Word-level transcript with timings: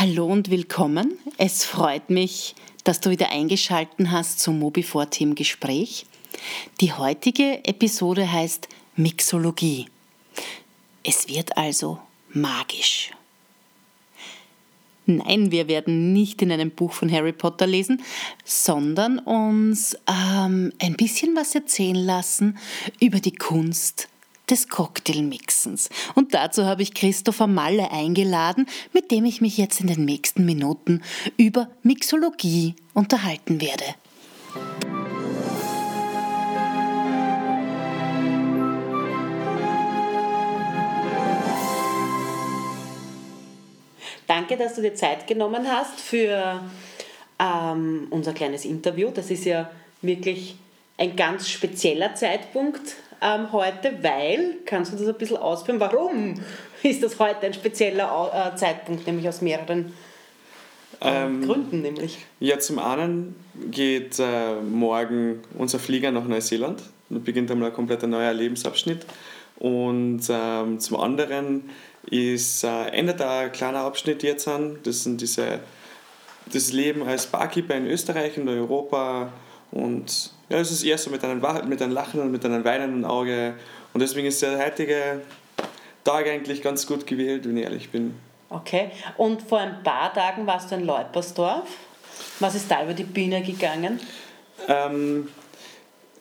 Hallo 0.00 0.26
und 0.26 0.48
willkommen. 0.48 1.18
Es 1.38 1.64
freut 1.64 2.08
mich, 2.08 2.54
dass 2.84 3.00
du 3.00 3.10
wieder 3.10 3.32
eingeschalten 3.32 4.12
hast 4.12 4.38
zum 4.38 4.60
Mobifort 4.60 5.10
Team 5.10 5.34
Gespräch. 5.34 6.06
Die 6.80 6.92
heutige 6.92 7.64
Episode 7.64 8.30
heißt 8.30 8.68
Mixologie. 8.94 9.86
Es 11.02 11.26
wird 11.28 11.56
also 11.56 11.98
magisch. 12.28 13.10
Nein, 15.06 15.50
wir 15.50 15.66
werden 15.66 16.12
nicht 16.12 16.42
in 16.42 16.52
einem 16.52 16.70
Buch 16.70 16.92
von 16.92 17.10
Harry 17.10 17.32
Potter 17.32 17.66
lesen, 17.66 18.00
sondern 18.44 19.18
uns 19.18 19.96
ähm, 20.06 20.72
ein 20.78 20.94
bisschen 20.94 21.34
was 21.34 21.56
erzählen 21.56 21.96
lassen 21.96 22.56
über 23.00 23.18
die 23.18 23.34
Kunst 23.34 24.08
des 24.50 24.68
Cocktailmixens. 24.68 25.90
Und 26.14 26.34
dazu 26.34 26.64
habe 26.64 26.82
ich 26.82 26.94
Christopher 26.94 27.46
Malle 27.46 27.90
eingeladen, 27.90 28.66
mit 28.92 29.10
dem 29.10 29.24
ich 29.24 29.40
mich 29.40 29.56
jetzt 29.58 29.80
in 29.80 29.86
den 29.86 30.04
nächsten 30.04 30.44
Minuten 30.44 31.02
über 31.36 31.68
Mixologie 31.82 32.74
unterhalten 32.94 33.60
werde. 33.60 33.84
Danke, 44.26 44.58
dass 44.58 44.74
du 44.74 44.82
dir 44.82 44.94
Zeit 44.94 45.26
genommen 45.26 45.66
hast 45.66 45.98
für 46.00 46.60
ähm, 47.38 48.08
unser 48.10 48.34
kleines 48.34 48.64
Interview. 48.66 49.10
Das 49.10 49.30
ist 49.30 49.46
ja 49.46 49.70
wirklich 50.02 50.56
ein 50.98 51.16
ganz 51.16 51.48
spezieller 51.48 52.14
Zeitpunkt 52.14 52.96
ähm, 53.20 53.52
heute, 53.52 53.98
weil, 54.02 54.56
kannst 54.64 54.92
du 54.92 54.96
das 54.96 55.08
ein 55.08 55.14
bisschen 55.14 55.36
ausführen, 55.36 55.80
warum 55.80 56.34
ist 56.82 57.02
das 57.02 57.18
heute 57.18 57.46
ein 57.46 57.54
spezieller 57.54 58.52
äh, 58.52 58.56
Zeitpunkt, 58.56 59.06
nämlich 59.06 59.28
aus 59.28 59.40
mehreren 59.40 59.92
äh, 61.00 61.24
ähm, 61.24 61.42
Gründen 61.44 61.82
nämlich? 61.82 62.18
Ja, 62.40 62.58
zum 62.58 62.78
einen 62.78 63.36
geht 63.70 64.18
äh, 64.18 64.54
morgen 64.60 65.42
unser 65.56 65.78
Flieger 65.78 66.10
nach 66.10 66.24
Neuseeland. 66.24 66.82
Da 67.10 67.18
beginnt 67.18 67.50
einmal 67.50 67.70
ein 67.70 67.74
kompletter 67.74 68.06
neuer 68.06 68.32
Lebensabschnitt. 68.32 69.06
Und 69.56 70.22
ähm, 70.28 70.78
zum 70.78 71.00
anderen 71.00 71.70
ist, 72.10 72.64
äh, 72.64 72.86
endet 72.88 73.20
ein 73.20 73.50
kleiner 73.52 73.80
Abschnitt 73.80 74.22
jetzt 74.22 74.46
an. 74.46 74.78
Das 74.84 75.02
sind 75.02 75.20
diese, 75.20 75.60
das 76.52 76.72
Leben 76.72 77.02
als 77.02 77.26
Barkeeper 77.26 77.74
in 77.74 77.86
Österreich 77.86 78.38
und 78.38 78.48
Europa 78.48 79.32
und 79.70 80.32
ja, 80.48 80.58
es 80.58 80.70
ist 80.70 80.82
eher 80.82 80.98
so 80.98 81.10
mit 81.10 81.22
einem, 81.24 81.42
mit 81.68 81.82
einem 81.82 81.92
Lachen 81.92 82.20
und 82.20 82.32
mit 82.32 82.44
einem 82.44 82.64
weinenden 82.64 83.04
Auge. 83.04 83.54
Und 83.92 84.00
deswegen 84.00 84.26
ist 84.26 84.40
der 84.42 84.58
heutige 84.58 85.20
Tag 86.04 86.26
eigentlich 86.26 86.62
ganz 86.62 86.86
gut 86.86 87.06
gewählt, 87.06 87.46
wenn 87.46 87.56
ich 87.56 87.64
ehrlich 87.64 87.90
bin. 87.90 88.14
Okay. 88.48 88.90
Und 89.18 89.42
vor 89.42 89.58
ein 89.58 89.82
paar 89.82 90.12
Tagen 90.12 90.46
warst 90.46 90.70
du 90.70 90.76
in 90.76 90.86
Leupersdorf. 90.86 91.68
Was 92.40 92.54
ist 92.54 92.70
da 92.70 92.82
über 92.82 92.94
die 92.94 93.04
Bühne 93.04 93.42
gegangen? 93.42 94.00
Ähm, 94.68 95.28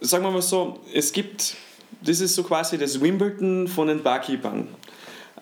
sagen 0.01 0.23
wir 0.23 0.31
mal 0.31 0.41
so, 0.41 0.79
es 0.93 1.11
gibt, 1.11 1.55
das 2.01 2.19
ist 2.19 2.35
so 2.35 2.43
quasi 2.43 2.77
das 2.77 2.99
Wimbledon 2.99 3.67
von 3.67 3.87
den 3.87 4.03
Barkeepern. 4.03 4.67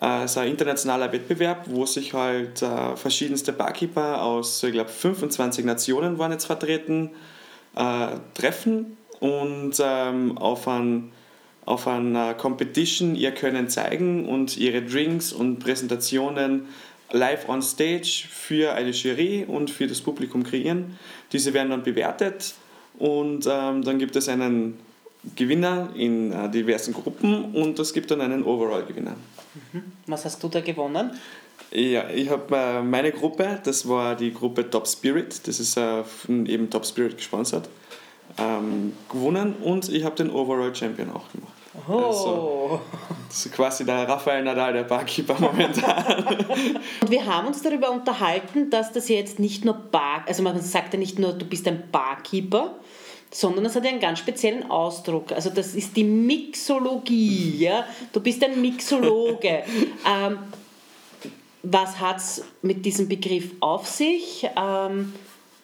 Äh, 0.00 0.24
es 0.24 0.32
ist 0.32 0.38
ein 0.38 0.48
internationaler 0.48 1.10
Wettbewerb, 1.12 1.64
wo 1.66 1.84
sich 1.86 2.14
halt 2.14 2.62
äh, 2.62 2.94
verschiedenste 2.94 3.52
Barkeeper 3.52 4.22
aus, 4.22 4.62
ich 4.62 4.72
glaube, 4.72 4.90
25 4.90 5.64
Nationen 5.64 6.18
waren 6.18 6.30
jetzt 6.30 6.46
vertreten 6.46 7.10
äh, 7.76 8.08
treffen 8.34 8.96
und 9.20 9.74
ähm, 9.80 10.36
auf 10.38 10.68
ein 10.68 11.12
auf 11.64 11.88
einer 11.88 12.32
Competition 12.34 13.16
ihr 13.16 13.32
Können 13.32 13.68
zeigen 13.68 14.28
und 14.28 14.56
ihre 14.56 14.82
Drinks 14.82 15.32
und 15.32 15.58
Präsentationen 15.58 16.66
live 17.10 17.48
on 17.48 17.60
stage 17.60 18.24
für 18.30 18.72
eine 18.72 18.90
Jury 18.90 19.44
und 19.46 19.68
für 19.70 19.88
das 19.88 20.00
Publikum 20.00 20.44
kreieren. 20.44 20.96
Diese 21.32 21.52
werden 21.54 21.70
dann 21.70 21.82
bewertet 21.82 22.54
und 22.98 23.48
ähm, 23.50 23.82
dann 23.82 23.98
gibt 23.98 24.14
es 24.14 24.28
einen 24.28 24.78
Gewinner 25.34 25.90
in 25.96 26.32
äh, 26.32 26.48
diversen 26.48 26.94
Gruppen 26.94 27.46
und 27.52 27.78
es 27.80 27.92
gibt 27.92 28.12
dann 28.12 28.20
einen 28.20 28.44
Overall-Gewinner. 28.44 29.16
Mhm. 29.72 29.82
Was 30.06 30.24
hast 30.24 30.42
du 30.42 30.48
da 30.48 30.60
gewonnen? 30.60 31.10
Ja, 31.72 32.08
ich 32.10 32.30
habe 32.30 32.56
äh, 32.56 32.82
meine 32.82 33.12
Gruppe, 33.12 33.60
das 33.64 33.88
war 33.88 34.14
die 34.14 34.32
Gruppe 34.32 34.70
Top 34.70 34.86
Spirit, 34.86 35.46
das 35.46 35.60
ist 35.60 35.76
äh, 35.76 36.02
eben 36.28 36.70
Top 36.70 36.86
Spirit 36.86 37.16
gesponsert, 37.16 37.68
ähm, 38.38 38.92
gewonnen 39.10 39.54
und 39.62 39.88
ich 39.88 40.04
habe 40.04 40.14
den 40.14 40.30
Overall 40.30 40.74
Champion 40.74 41.10
auch 41.10 41.30
gemacht. 41.32 41.52
Oh. 41.88 41.92
Also, 41.92 42.80
das 43.28 43.46
ist 43.46 43.52
quasi 43.52 43.84
der 43.84 44.08
Rafael 44.08 44.42
Nadal, 44.42 44.72
der 44.72 44.84
Barkeeper 44.84 45.34
momentan. 45.38 46.38
und 47.02 47.10
wir 47.10 47.26
haben 47.26 47.48
uns 47.48 47.62
darüber 47.62 47.90
unterhalten, 47.90 48.70
dass 48.70 48.92
das 48.92 49.08
jetzt 49.08 49.38
nicht 49.38 49.64
nur 49.64 49.74
Bar, 49.74 50.24
also 50.26 50.42
man 50.42 50.60
sagt 50.60 50.94
ja 50.94 50.98
nicht 50.98 51.18
nur, 51.18 51.32
du 51.32 51.44
bist 51.44 51.66
ein 51.68 51.90
Barkeeper, 51.90 52.76
sondern 53.30 53.66
es 53.66 53.76
hat 53.76 53.84
ja 53.84 53.90
einen 53.90 54.00
ganz 54.00 54.20
speziellen 54.20 54.70
Ausdruck. 54.70 55.32
Also 55.32 55.50
das 55.50 55.74
ist 55.74 55.96
die 55.96 56.04
Mixologie. 56.04 57.56
Ja? 57.58 57.84
Du 58.12 58.20
bist 58.20 58.42
ein 58.42 58.60
Mixologe. 58.62 59.62
ähm, 60.08 60.38
was 61.70 62.00
hat 62.00 62.18
es 62.18 62.44
mit 62.62 62.84
diesem 62.84 63.08
Begriff 63.08 63.50
auf 63.60 63.86
sich? 63.86 64.46
Ähm, 64.56 65.12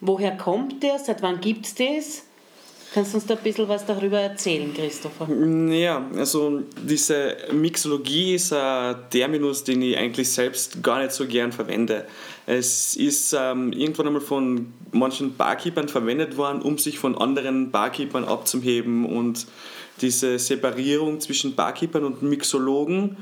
woher 0.00 0.36
kommt 0.36 0.82
der? 0.82 0.98
Seit 0.98 1.22
wann 1.22 1.40
gibt 1.40 1.66
es 1.66 1.74
das? 1.74 2.22
Kannst 2.92 3.14
du 3.14 3.18
uns 3.18 3.26
da 3.26 3.34
ein 3.34 3.42
bisschen 3.42 3.68
was 3.68 3.86
darüber 3.86 4.20
erzählen, 4.20 4.74
Christopher? 4.74 5.26
Ja, 5.72 6.04
also 6.14 6.60
diese 6.82 7.36
Mixologie 7.50 8.34
ist 8.34 8.52
ein 8.52 8.96
Terminus, 9.08 9.64
den 9.64 9.80
ich 9.80 9.96
eigentlich 9.96 10.30
selbst 10.30 10.82
gar 10.82 11.00
nicht 11.00 11.12
so 11.12 11.26
gern 11.26 11.52
verwende. 11.52 12.04
Es 12.44 12.94
ist 12.94 13.32
ähm, 13.32 13.72
irgendwann 13.72 14.08
einmal 14.08 14.20
von 14.20 14.74
manchen 14.90 15.34
Barkeepern 15.36 15.88
verwendet 15.88 16.36
worden, 16.36 16.60
um 16.60 16.76
sich 16.76 16.98
von 16.98 17.16
anderen 17.16 17.70
Barkeepern 17.70 18.24
abzuheben 18.24 19.06
und 19.06 19.46
diese 20.02 20.38
Separierung 20.38 21.20
zwischen 21.20 21.54
Barkeepern 21.54 22.04
und 22.04 22.22
Mixologen 22.22 23.16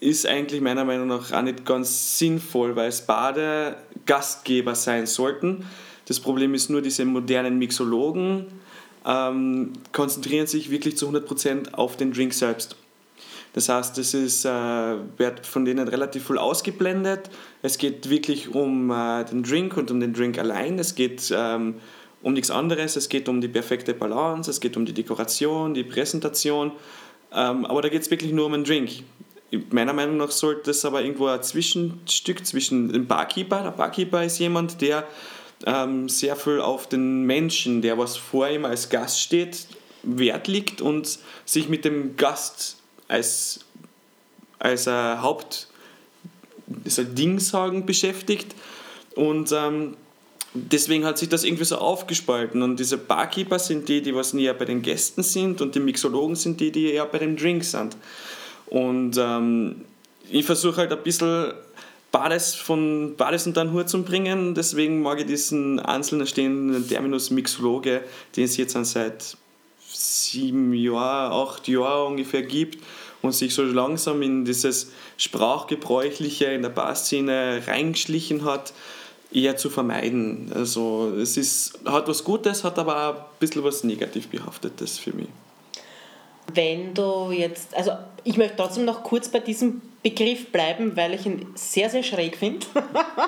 ist 0.00 0.26
eigentlich 0.26 0.60
meiner 0.60 0.84
Meinung 0.84 1.08
nach 1.08 1.32
auch 1.32 1.42
nicht 1.42 1.64
ganz 1.64 2.18
sinnvoll, 2.18 2.76
weil 2.76 2.88
es 2.88 3.02
beide 3.02 3.76
Gastgeber 4.06 4.74
sein 4.74 5.06
sollten. 5.06 5.64
Das 6.06 6.20
Problem 6.20 6.54
ist 6.54 6.68
nur, 6.68 6.82
diese 6.82 7.04
modernen 7.04 7.58
Mixologen 7.58 8.46
ähm, 9.06 9.72
konzentrieren 9.92 10.46
sich 10.46 10.70
wirklich 10.70 10.96
zu 10.96 11.08
100% 11.08 11.74
auf 11.74 11.96
den 11.96 12.12
Drink 12.12 12.34
selbst. 12.34 12.76
Das 13.54 13.68
heißt, 13.68 13.96
es 13.98 14.14
ist, 14.14 14.44
äh, 14.44 14.48
wird 14.48 15.46
von 15.46 15.64
denen 15.64 15.86
relativ 15.86 16.26
viel 16.26 16.38
ausgeblendet. 16.38 17.30
Es 17.62 17.78
geht 17.78 18.10
wirklich 18.10 18.52
um 18.52 18.90
äh, 18.90 19.24
den 19.24 19.44
Drink 19.44 19.76
und 19.76 19.90
um 19.90 20.00
den 20.00 20.12
Drink 20.12 20.38
allein. 20.38 20.78
Es 20.78 20.96
geht 20.96 21.32
ähm, 21.34 21.76
um 22.20 22.32
nichts 22.32 22.50
anderes. 22.50 22.96
Es 22.96 23.08
geht 23.08 23.28
um 23.28 23.40
die 23.40 23.48
perfekte 23.48 23.94
Balance, 23.94 24.50
es 24.50 24.60
geht 24.60 24.76
um 24.76 24.84
die 24.84 24.92
Dekoration, 24.92 25.72
die 25.72 25.84
Präsentation. 25.84 26.72
Ähm, 27.32 27.64
aber 27.64 27.80
da 27.80 27.88
geht 27.88 28.02
es 28.02 28.10
wirklich 28.10 28.32
nur 28.32 28.46
um 28.46 28.52
den 28.52 28.64
Drink 28.64 28.90
meiner 29.70 29.92
Meinung 29.92 30.16
nach 30.16 30.30
sollte 30.30 30.70
es 30.70 30.84
aber 30.84 31.02
irgendwo 31.02 31.26
ein 31.26 31.42
Zwischenstück 31.42 32.44
zwischen 32.46 32.92
dem 32.92 33.06
Barkeeper. 33.06 33.62
Der 33.62 33.70
Barkeeper 33.70 34.24
ist 34.24 34.38
jemand, 34.38 34.80
der 34.80 35.06
ähm, 35.66 36.08
sehr 36.08 36.36
viel 36.36 36.60
auf 36.60 36.88
den 36.88 37.24
Menschen, 37.24 37.82
der 37.82 37.98
was 37.98 38.16
vor 38.16 38.48
ihm 38.48 38.64
als 38.64 38.88
Gast 38.88 39.20
steht, 39.20 39.66
Wert 40.02 40.48
liegt 40.48 40.80
und 40.80 41.18
sich 41.44 41.68
mit 41.68 41.84
dem 41.84 42.16
Gast 42.16 42.78
als, 43.08 43.60
als 44.58 44.88
ein 44.88 45.22
Haupt 45.22 45.68
so 46.84 47.04
Ding 47.04 47.38
sagen 47.38 47.86
beschäftigt. 47.86 48.54
Und 49.14 49.52
ähm, 49.52 49.96
deswegen 50.54 51.04
hat 51.04 51.18
sich 51.18 51.28
das 51.28 51.44
irgendwie 51.44 51.64
so 51.64 51.76
aufgespalten. 51.76 52.62
Und 52.62 52.78
diese 52.80 52.98
Barkeeper 52.98 53.58
sind 53.58 53.88
die, 53.88 54.02
die 54.02 54.14
was 54.14 54.34
näher 54.34 54.54
bei 54.54 54.64
den 54.64 54.82
Gästen 54.82 55.22
sind 55.22 55.60
und 55.60 55.74
die 55.74 55.80
Mixologen 55.80 56.36
sind 56.36 56.60
die, 56.60 56.72
die 56.72 56.92
eher 56.92 57.06
bei 57.06 57.18
den 57.18 57.36
Drinks 57.36 57.72
sind. 57.72 57.96
Und 58.74 59.16
ähm, 59.18 59.84
ich 60.28 60.44
versuche 60.44 60.78
halt 60.78 60.92
ein 60.92 61.02
bisschen 61.04 61.52
beides 62.10 62.56
von 62.56 63.14
beides 63.16 63.46
unter 63.46 63.64
den 63.64 63.72
Hut 63.72 63.88
zu 63.88 64.02
bringen. 64.02 64.56
Deswegen 64.56 65.00
mag 65.00 65.20
ich 65.20 65.26
diesen 65.26 65.78
einzelnen 65.78 66.26
stehenden 66.26 66.88
Terminus 66.88 67.30
Mixologe, 67.30 68.02
den 68.34 68.44
es 68.44 68.56
jetzt 68.56 68.72
seit 68.72 69.36
sieben 69.92 70.74
Jahren, 70.74 71.32
acht 71.32 71.68
Jahren 71.68 72.14
ungefähr 72.14 72.42
gibt 72.42 72.82
und 73.22 73.30
sich 73.30 73.54
so 73.54 73.62
langsam 73.62 74.22
in 74.22 74.44
dieses 74.44 74.90
Sprachgebräuchliche 75.18 76.46
in 76.46 76.62
der 76.62 76.70
Barszene 76.70 77.62
reingeschlichen 77.64 78.44
hat, 78.44 78.72
eher 79.30 79.56
zu 79.56 79.70
vermeiden. 79.70 80.50
Also 80.52 81.12
es 81.16 81.36
ist, 81.36 81.78
hat 81.84 82.08
was 82.08 82.24
Gutes, 82.24 82.64
hat 82.64 82.76
aber 82.80 83.08
auch 83.08 83.14
ein 83.14 83.24
bisschen 83.38 83.62
was 83.62 83.84
Negativ 83.84 84.26
behaftetes 84.26 84.98
für 84.98 85.12
mich. 85.12 85.28
Wenn 86.52 86.92
du 86.92 87.30
jetzt, 87.30 87.72
also 87.76 87.92
ich 88.24 88.36
möchte 88.36 88.56
trotzdem 88.56 88.84
noch 88.84 89.02
kurz 89.02 89.28
bei 89.28 89.40
diesem 89.40 89.82
Begriff 90.02 90.50
bleiben, 90.50 90.96
weil 90.96 91.14
ich 91.14 91.26
ihn 91.26 91.46
sehr, 91.54 91.90
sehr 91.90 92.02
schräg 92.02 92.36
finde. 92.36 92.66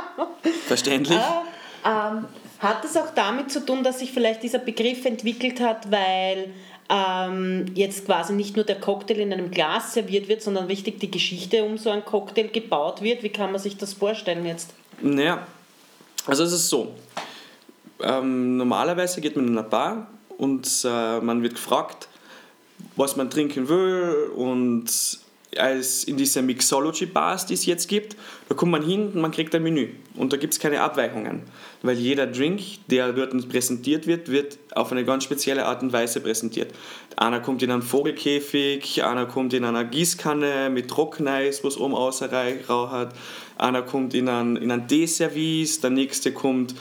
Verständlich. 0.67 1.19
äh, 1.19 1.89
ähm, 1.89 2.27
hat 2.59 2.85
es 2.85 2.97
auch 2.97 3.11
damit 3.15 3.51
zu 3.51 3.65
tun, 3.65 3.85
dass 3.85 3.99
sich 3.99 4.13
vielleicht 4.13 4.43
dieser 4.43 4.59
Begriff 4.59 5.05
entwickelt 5.05 5.61
hat, 5.61 5.91
weil 5.91 6.53
ähm, 6.89 7.67
jetzt 7.75 8.07
quasi 8.07 8.33
nicht 8.33 8.57
nur 8.57 8.65
der 8.65 8.81
Cocktail 8.81 9.19
in 9.19 9.33
einem 9.33 9.51
Glas 9.51 9.95
serviert 9.95 10.29
wird, 10.29 10.43
sondern 10.43 10.69
wichtig 10.69 11.01
die 11.01 11.11
Geschichte 11.11 11.65
um 11.65 11.79
so 11.79 11.91
einen 11.91 12.05
Cocktail 12.05 12.49
gebaut 12.49 13.03
wird? 13.03 13.23
Wie 13.23 13.29
kann 13.29 13.53
man 13.53 13.61
sich 13.61 13.77
das 13.77 13.93
vorstellen 13.93 14.47
jetzt? 14.47 14.73
Naja, 15.01 15.47
also 16.27 16.45
es 16.45 16.53
ist 16.53 16.69
so. 16.69 16.95
Ähm, 18.01 18.57
normalerweise 18.57 19.21
geht 19.21 19.37
man 19.37 19.49
in 19.49 19.59
eine 19.59 19.67
Bar 19.67 20.07
und 20.39 20.69
äh, 20.85 21.21
man 21.21 21.43
wird 21.43 21.55
gefragt, 21.55 22.09
was 22.97 23.17
man 23.17 23.31
trinken 23.31 23.69
will 23.69 24.31
und 24.35 24.91
als 25.59 26.05
in 26.05 26.17
diese 26.17 26.43
Mixology-Bars, 26.43 27.47
die 27.47 27.55
es 27.55 27.67
jetzt 27.67 27.89
gibt, 27.89 28.17
da 28.49 28.55
kommt 28.55 28.73
man 28.73 28.83
hin 28.83 29.09
und 29.09 29.17
man 29.17 29.31
kriegt 29.31 29.55
ein 29.55 29.63
Menü. 29.63 29.89
Und 30.15 30.33
da 30.33 30.37
gibt 30.37 30.53
es 30.53 30.61
keine 30.61 30.81
Abweichungen. 30.81 31.43
Weil 31.83 31.97
jeder 31.97 32.27
Drink, 32.27 32.61
der 32.89 33.13
dort 33.13 33.49
präsentiert 33.49 34.07
wird, 34.07 34.31
wird 34.31 34.59
auf 34.75 34.93
eine 34.93 35.05
ganz 35.05 35.25
spezielle 35.25 35.67
Art 35.67 35.83
und 35.83 35.93
Weise 35.93 36.21
präsentiert. 36.21 36.73
Einer 37.17 37.41
kommt 37.41 37.63
in 37.63 37.71
einen 37.71 37.83
Vogelkäfig, 37.83 39.05
einer 39.05 39.27
kommt 39.27 39.55
in 39.55 39.65
einer 39.65 39.85
Gießkanne 39.85 40.71
mit 40.71 40.89
Trockeneis, 40.89 41.65
was 41.65 41.79
oben 41.79 41.95
außer 41.95 42.31
Rauch 42.69 42.91
hat, 42.91 43.15
einer 43.59 43.83
kommt 43.83 44.15
in 44.15 44.29
einen, 44.29 44.57
in 44.57 44.71
einen 44.71 44.89
Teeservice, 44.89 45.81
der 45.81 45.91
nächste 45.91 46.33
kommt 46.33 46.75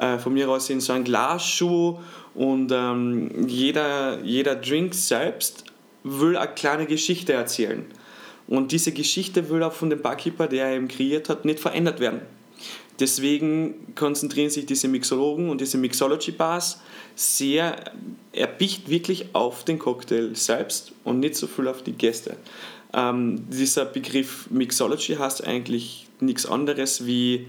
äh, 0.00 0.18
von 0.18 0.32
mir 0.32 0.48
aus 0.48 0.70
in 0.70 0.80
so 0.80 0.94
einen 0.94 1.04
Glasschuh 1.04 1.98
und 2.34 2.72
ähm, 2.72 3.46
jeder, 3.46 4.22
jeder 4.22 4.56
Drink 4.56 4.94
selbst 4.94 5.64
will 6.02 6.36
eine 6.36 6.52
kleine 6.54 6.86
Geschichte 6.86 7.34
erzählen. 7.34 7.84
Und 8.48 8.72
diese 8.72 8.92
Geschichte 8.92 9.50
will 9.50 9.62
auch 9.62 9.74
von 9.74 9.90
dem 9.90 10.00
Barkeeper, 10.00 10.46
der 10.46 10.68
er 10.68 10.76
eben 10.76 10.88
kreiert 10.88 11.28
hat, 11.28 11.44
nicht 11.44 11.60
verändert 11.60 12.00
werden. 12.00 12.22
Deswegen 12.98 13.94
konzentrieren 13.94 14.50
sich 14.50 14.66
diese 14.66 14.88
Mixologen 14.88 15.50
und 15.50 15.60
diese 15.60 15.78
Mixology-Bars 15.78 16.80
sehr, 17.14 17.92
er 18.32 18.46
bicht 18.46 18.88
wirklich 18.88 19.34
auf 19.34 19.64
den 19.64 19.78
Cocktail 19.78 20.34
selbst 20.34 20.92
und 21.04 21.20
nicht 21.20 21.34
so 21.34 21.46
viel 21.46 21.68
auf 21.68 21.82
die 21.82 21.92
Gäste. 21.92 22.36
Ähm, 22.92 23.48
dieser 23.50 23.84
Begriff 23.84 24.50
Mixology 24.50 25.14
heißt 25.14 25.46
eigentlich 25.46 26.08
nichts 26.20 26.44
anderes 26.46 27.06
wie 27.06 27.46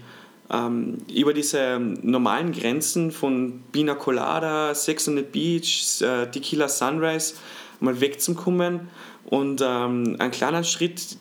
ähm, 0.52 0.98
über 1.12 1.32
diese 1.32 1.80
normalen 2.02 2.52
Grenzen 2.52 3.10
von 3.10 3.62
Pina 3.72 3.94
Colada, 3.94 4.74
Sex 4.74 5.08
on 5.08 5.16
the 5.16 5.22
Beach, 5.22 6.02
äh, 6.02 6.26
Tequila 6.30 6.68
Sunrise 6.68 7.34
mal 7.80 8.00
wegzukommen 8.00 8.88
und 9.24 9.60
ähm, 9.64 10.16
einen 10.18 10.30
kleinen 10.30 10.64
Schritt 10.64 11.16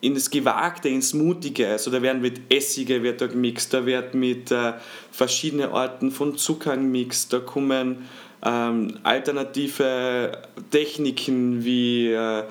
in 0.00 0.14
das 0.14 0.30
Gewagte, 0.30 0.88
ins 0.88 1.14
Mutige. 1.14 1.68
Also 1.68 1.90
da 1.90 2.00
werden 2.02 2.22
mit 2.22 2.40
Essige 2.52 3.02
wird 3.02 3.20
da 3.20 3.26
gemixt, 3.26 3.74
da 3.74 3.84
wird 3.86 4.14
mit 4.14 4.50
äh, 4.50 4.74
verschiedenen 5.10 5.70
Arten 5.70 6.10
von 6.10 6.36
Zucker 6.36 6.76
gemixt, 6.76 7.32
da 7.32 7.40
kommen 7.40 8.06
ähm, 8.44 8.98
alternative 9.02 10.42
Techniken 10.70 11.64
wie, 11.64 12.12
äh, 12.12 12.44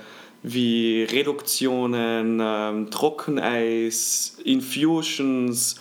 wie 0.46 1.04
Reduktionen, 1.04 2.40
ähm, 2.42 2.92
Trockeneis, 2.92 4.38
Infusions. 4.44 5.76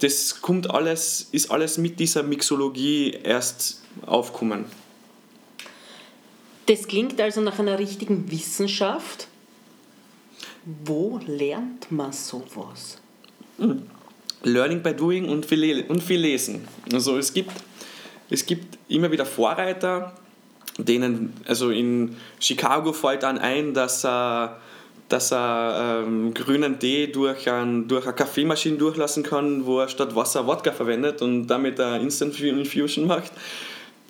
Das 0.00 0.42
kommt 0.42 0.70
alles, 0.70 1.28
ist 1.32 1.50
alles 1.50 1.78
mit 1.78 1.98
dieser 1.98 2.22
Mixologie 2.22 3.12
erst 3.22 3.80
aufkommen. 4.04 4.66
Das 6.66 6.86
klingt 6.86 7.20
also 7.20 7.40
nach 7.40 7.58
einer 7.58 7.78
richtigen 7.78 8.30
Wissenschaft. 8.30 9.28
Wo 10.84 11.18
lernt 11.26 11.90
man 11.90 12.12
sowas? 12.12 12.98
Hm. 13.58 13.82
Learning 14.42 14.82
by 14.82 14.94
doing 14.94 15.28
und 15.28 15.46
viel, 15.46 15.84
und 15.88 16.02
viel 16.02 16.20
lesen. 16.20 16.68
Also 16.92 17.16
es 17.16 17.32
gibt, 17.32 17.52
es 18.28 18.44
gibt 18.44 18.78
immer 18.88 19.10
wieder 19.10 19.24
Vorreiter, 19.24 20.14
denen, 20.78 21.34
also 21.46 21.70
in 21.70 22.16
Chicago 22.38 22.92
fällt 22.92 23.22
dann 23.22 23.38
ein, 23.38 23.74
dass 23.74 24.04
er, 24.04 24.58
dass 25.08 25.32
er 25.32 26.04
ähm, 26.06 26.32
grünen 26.34 26.78
Tee 26.78 27.08
durch, 27.08 27.50
ein, 27.50 27.88
durch 27.88 28.06
eine 28.06 28.14
Kaffeemaschine 28.14 28.76
durchlassen 28.76 29.22
kann, 29.22 29.66
wo 29.66 29.80
er 29.80 29.88
statt 29.88 30.14
Wasser 30.14 30.46
Wodka 30.46 30.72
verwendet 30.72 31.22
und 31.22 31.48
damit 31.48 31.80
eine 31.80 32.02
Instant 32.02 32.38
Infusion 32.40 33.06
macht. 33.06 33.32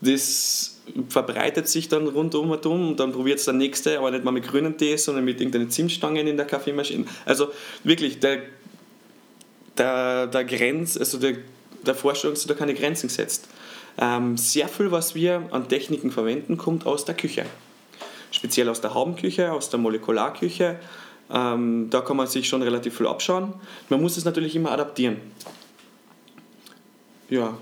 Das 0.02 0.80
verbreitet 1.08 1.68
sich 1.68 1.88
dann 1.88 2.06
rundum 2.06 2.50
und 2.50 2.66
um 2.66 2.88
und 2.90 3.00
dann 3.00 3.12
probiert 3.12 3.38
es 3.38 3.44
der 3.44 3.54
nächste, 3.54 3.98
aber 3.98 4.10
nicht 4.10 4.24
mal 4.24 4.30
mit 4.32 4.46
grünen 4.46 4.76
Tee, 4.76 4.96
sondern 4.96 5.24
mit 5.24 5.40
irgendeinen 5.40 5.70
Zimtstangen 5.70 6.26
in 6.26 6.36
der 6.36 6.46
Kaffeemaschine. 6.46 7.04
Also 7.24 7.48
wirklich, 7.84 8.20
der, 8.20 8.42
der, 9.76 10.26
der 10.26 10.44
Grenz, 10.44 10.96
also 10.96 11.18
der, 11.18 11.36
der 11.86 11.94
Forschung 11.94 12.36
sind 12.36 12.50
da 12.50 12.54
keine 12.54 12.74
Grenzen 12.74 13.08
gesetzt. 13.08 13.48
Ähm, 13.98 14.36
sehr 14.36 14.68
viel, 14.68 14.90
was 14.90 15.14
wir 15.14 15.48
an 15.50 15.68
Techniken 15.68 16.10
verwenden, 16.10 16.56
kommt 16.56 16.86
aus 16.86 17.04
der 17.04 17.14
Küche. 17.14 17.44
Speziell 18.30 18.68
aus 18.68 18.80
der 18.80 18.94
Haubenküche, 18.94 19.52
aus 19.52 19.70
der 19.70 19.80
Molekularküche. 19.80 20.78
Ähm, 21.32 21.88
da 21.90 22.00
kann 22.00 22.16
man 22.16 22.26
sich 22.26 22.48
schon 22.48 22.62
relativ 22.62 22.96
viel 22.96 23.06
abschauen. 23.06 23.54
Man 23.88 24.00
muss 24.00 24.16
es 24.16 24.24
natürlich 24.24 24.56
immer 24.56 24.72
adaptieren. 24.72 25.16
Ja, 27.28 27.54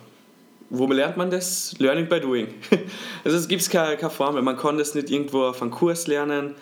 wo 0.70 0.86
lernt 0.86 1.16
man 1.16 1.30
das? 1.30 1.74
Learning 1.78 2.08
by 2.08 2.20
doing. 2.20 2.48
Also 3.24 3.36
es 3.36 3.48
gibt 3.48 3.68
keine, 3.68 3.96
keine 3.96 4.10
Formel, 4.10 4.42
man 4.42 4.56
kann 4.56 4.78
das 4.78 4.94
nicht 4.94 5.10
irgendwo 5.10 5.44
auf 5.44 5.60
einem 5.60 5.70
Kurs 5.70 6.06
lernen. 6.06 6.54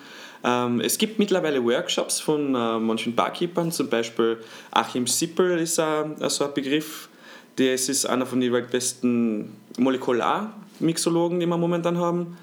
Ähm, 0.43 0.81
es 0.81 0.99
gibt 0.99 1.19
mittlerweile 1.19 1.63
Workshops 1.65 2.19
von 2.21 2.55
äh, 2.55 2.79
manchen 2.79 3.15
Barkeepern, 3.15 3.71
zum 3.71 3.89
Beispiel 3.89 4.39
Achim 4.71 5.07
Sippel 5.07 5.59
ist 5.59 5.79
ein, 5.79 6.17
so 6.29 6.45
ein 6.45 6.55
Begriff. 6.55 7.09
Der 7.59 7.75
ist 7.75 8.05
einer 8.07 8.27
von 8.27 8.41
den 8.41 8.53
weltbesten 8.53 9.57
Molekularmixologen, 9.79 11.41
die 11.41 11.47
wir 11.47 11.57
momentan 11.57 11.99
haben. 11.99 12.37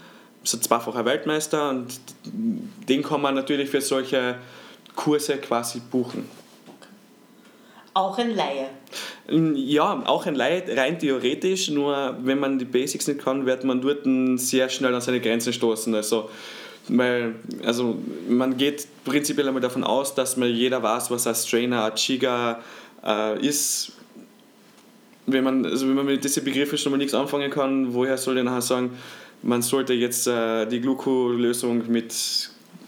Ist 0.44 0.56
ein 0.56 0.62
zweifacher 0.62 1.06
Weltmeister 1.06 1.69
und 1.69 2.00
den 2.89 3.04
kann 3.04 3.21
man 3.21 3.36
natürlich 3.36 3.69
für 3.69 3.81
solche 3.81 4.36
Kurse 4.95 5.38
quasi 5.38 5.80
buchen. 5.80 6.27
Auch 7.94 8.18
ein 8.18 8.36
Laie. 8.36 8.69
Ja, 9.30 10.04
auch 10.06 10.25
ein 10.25 10.36
Laie, 10.36 10.63
rein 10.75 10.98
theoretisch, 10.98 11.69
nur 11.69 12.18
wenn 12.24 12.39
man 12.39 12.57
die 12.57 12.66
Basics 12.66 13.07
nicht 13.07 13.24
kann, 13.24 13.45
wird 13.45 13.63
man 13.63 13.81
dort 13.81 14.00
sehr 14.39 14.68
schnell 14.69 14.94
an 14.94 15.01
seine 15.01 15.21
Grenzen 15.21 15.54
stoßen. 15.54 15.94
Also, 15.94 16.30
weil, 16.88 17.36
also 17.63 17.95
man 18.27 18.57
geht 18.57 18.88
prinzipiell 19.06 19.48
einmal 19.48 19.62
davon 19.62 19.83
aus, 19.83 20.16
dass 20.16 20.38
man 20.38 20.50
jeder 20.50 20.81
weiß, 20.81 21.12
was 21.12 21.27
ein 21.27 21.36
Strainer, 21.36 21.86
ein 21.86 21.95
Chiga 21.95 22.59
äh, 23.06 23.39
ist. 23.45 23.94
Wenn 25.25 25.44
man, 25.44 25.66
also 25.66 25.88
wenn 25.88 25.96
man 25.96 26.06
mit 26.06 26.24
diesen 26.24 26.44
Begriffen 26.44 26.78
schon 26.78 26.92
mal 26.92 26.98
nichts 26.98 27.14
anfangen 27.14 27.50
kann, 27.50 27.94
woher 27.94 28.18
soll 28.18 28.38
ich 28.38 28.44
nachher 28.44 28.62
sagen, 28.62 28.98
man 29.42 29.62
sollte 29.62 29.94
jetzt 29.94 30.28
äh, 30.28 30.66
die 30.66 30.81
Gluco-Lösung 30.81 31.90
mit, 31.90 32.14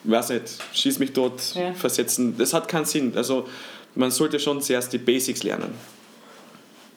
weiß 0.04 0.30
nicht, 0.30 0.44
schieß 0.74 1.00
mich 1.00 1.14
tot 1.14 1.42
ja. 1.54 1.74
versetzen. 1.74 2.38
Das 2.38 2.54
hat 2.54 2.68
keinen 2.68 2.86
Sinn. 2.86 3.14
Also 3.16 3.48
man 3.96 4.12
sollte 4.12 4.40
schon 4.40 4.62
zuerst 4.62 4.92
die 4.94 4.98
Basics 4.98 5.44
lernen. 5.44 5.74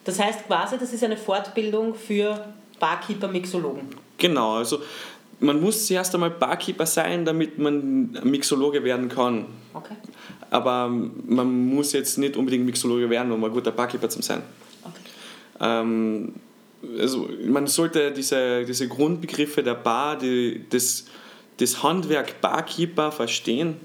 Das 0.03 0.19
heißt 0.19 0.47
quasi, 0.47 0.77
das 0.77 0.93
ist 0.93 1.03
eine 1.03 1.17
Fortbildung 1.17 1.93
für 1.93 2.45
Barkeeper-Mixologen. 2.79 3.87
Genau, 4.17 4.55
also 4.55 4.81
man 5.39 5.61
muss 5.61 5.87
zuerst 5.87 6.13
einmal 6.13 6.31
Barkeeper 6.31 6.85
sein, 6.85 7.25
damit 7.25 7.57
man 7.57 8.11
Mixologe 8.23 8.83
werden 8.83 9.07
kann. 9.09 9.45
Okay. 9.73 9.95
Aber 10.49 10.89
man 10.89 11.67
muss 11.67 11.93
jetzt 11.93 12.17
nicht 12.17 12.35
unbedingt 12.35 12.65
Mixologe 12.65 13.09
werden, 13.09 13.31
um 13.31 13.43
ein 13.43 13.51
guter 13.51 13.71
Barkeeper 13.71 14.09
zu 14.09 14.21
sein. 14.21 14.41
Ähm, 15.59 16.33
also 16.97 17.29
man 17.45 17.67
sollte 17.67 18.11
diese, 18.11 18.65
diese 18.65 18.87
Grundbegriffe 18.87 19.63
der 19.63 19.75
Bar, 19.75 20.17
die, 20.17 20.65
das, 20.69 21.05
das 21.57 21.83
Handwerk 21.83 22.41
Barkeeper 22.41 23.11
verstehen 23.11 23.75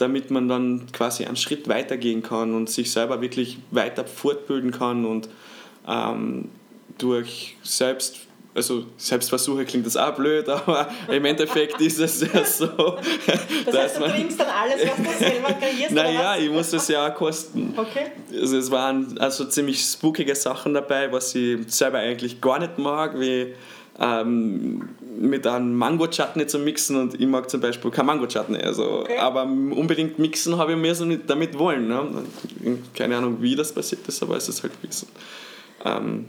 damit 0.00 0.30
man 0.30 0.48
dann 0.48 0.86
quasi 0.92 1.24
einen 1.24 1.36
Schritt 1.36 1.68
weitergehen 1.68 2.22
kann 2.22 2.54
und 2.54 2.70
sich 2.70 2.90
selber 2.90 3.20
wirklich 3.20 3.58
weiter 3.70 4.04
fortbilden 4.04 4.70
kann 4.70 5.04
und 5.04 5.28
ähm, 5.86 6.48
durch 6.98 7.56
selbst 7.62 8.20
also 8.54 8.84
Selbstversuche 8.96 9.64
klingt 9.64 9.86
das 9.86 9.96
auch 9.96 10.14
blöd, 10.14 10.48
aber 10.48 10.88
im 11.08 11.24
Endeffekt 11.24 11.80
ist 11.80 12.00
es 12.00 12.20
ja 12.20 12.44
so. 12.44 12.66
Das 13.66 13.76
heißt, 13.76 13.98
du 13.98 14.04
trinkst 14.04 14.40
dann 14.40 14.48
alles, 14.48 14.80
was 14.80 14.96
du 14.96 15.24
selber 15.24 15.52
kreierst? 15.52 15.92
Naja, 15.92 16.36
ich 16.36 16.50
muss 16.50 16.72
es 16.72 16.88
ja 16.88 17.06
auch 17.06 17.14
kosten. 17.14 17.74
Okay. 17.76 18.06
Also 18.32 18.56
es 18.56 18.70
waren 18.70 19.18
also 19.18 19.44
ziemlich 19.44 19.80
spookige 19.82 20.34
Sachen 20.34 20.74
dabei, 20.74 21.12
was 21.12 21.34
ich 21.34 21.58
selber 21.68 21.98
eigentlich 21.98 22.40
gar 22.40 22.58
nicht 22.58 22.78
mag, 22.78 23.18
wie 23.18 23.54
ähm, 24.00 24.88
mit 25.18 25.46
einem 25.46 25.74
Mango-Chutney 25.76 26.46
zu 26.46 26.58
mixen 26.58 26.96
und 26.96 27.20
ich 27.20 27.26
mag 27.26 27.50
zum 27.50 27.60
Beispiel 27.60 27.90
kein 27.90 28.06
Mango-Chutney. 28.06 28.62
Also, 28.62 29.00
okay. 29.00 29.18
Aber 29.18 29.42
unbedingt 29.42 30.18
mixen 30.18 30.56
habe 30.56 30.72
ich 30.72 30.78
mir 30.78 30.94
so 30.94 31.04
nicht 31.04 31.28
damit 31.28 31.58
wollen. 31.58 31.86
Ne? 31.86 32.24
Keine 32.94 33.16
Ahnung, 33.18 33.36
wie 33.40 33.54
das 33.54 33.72
passiert 33.72 34.08
ist, 34.08 34.22
aber 34.22 34.36
es 34.36 34.48
ist 34.48 34.62
halt 34.62 34.80
gewesen. 34.80 35.08
Ähm, 35.84 36.26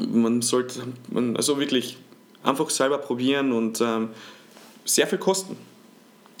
man 0.00 0.42
sollte, 0.42 0.80
man, 1.10 1.36
also 1.36 1.58
wirklich 1.58 1.96
einfach 2.42 2.70
selber 2.70 2.98
probieren 2.98 3.52
und 3.52 3.80
ähm, 3.80 4.08
sehr 4.84 5.06
viel 5.06 5.18
kosten. 5.18 5.56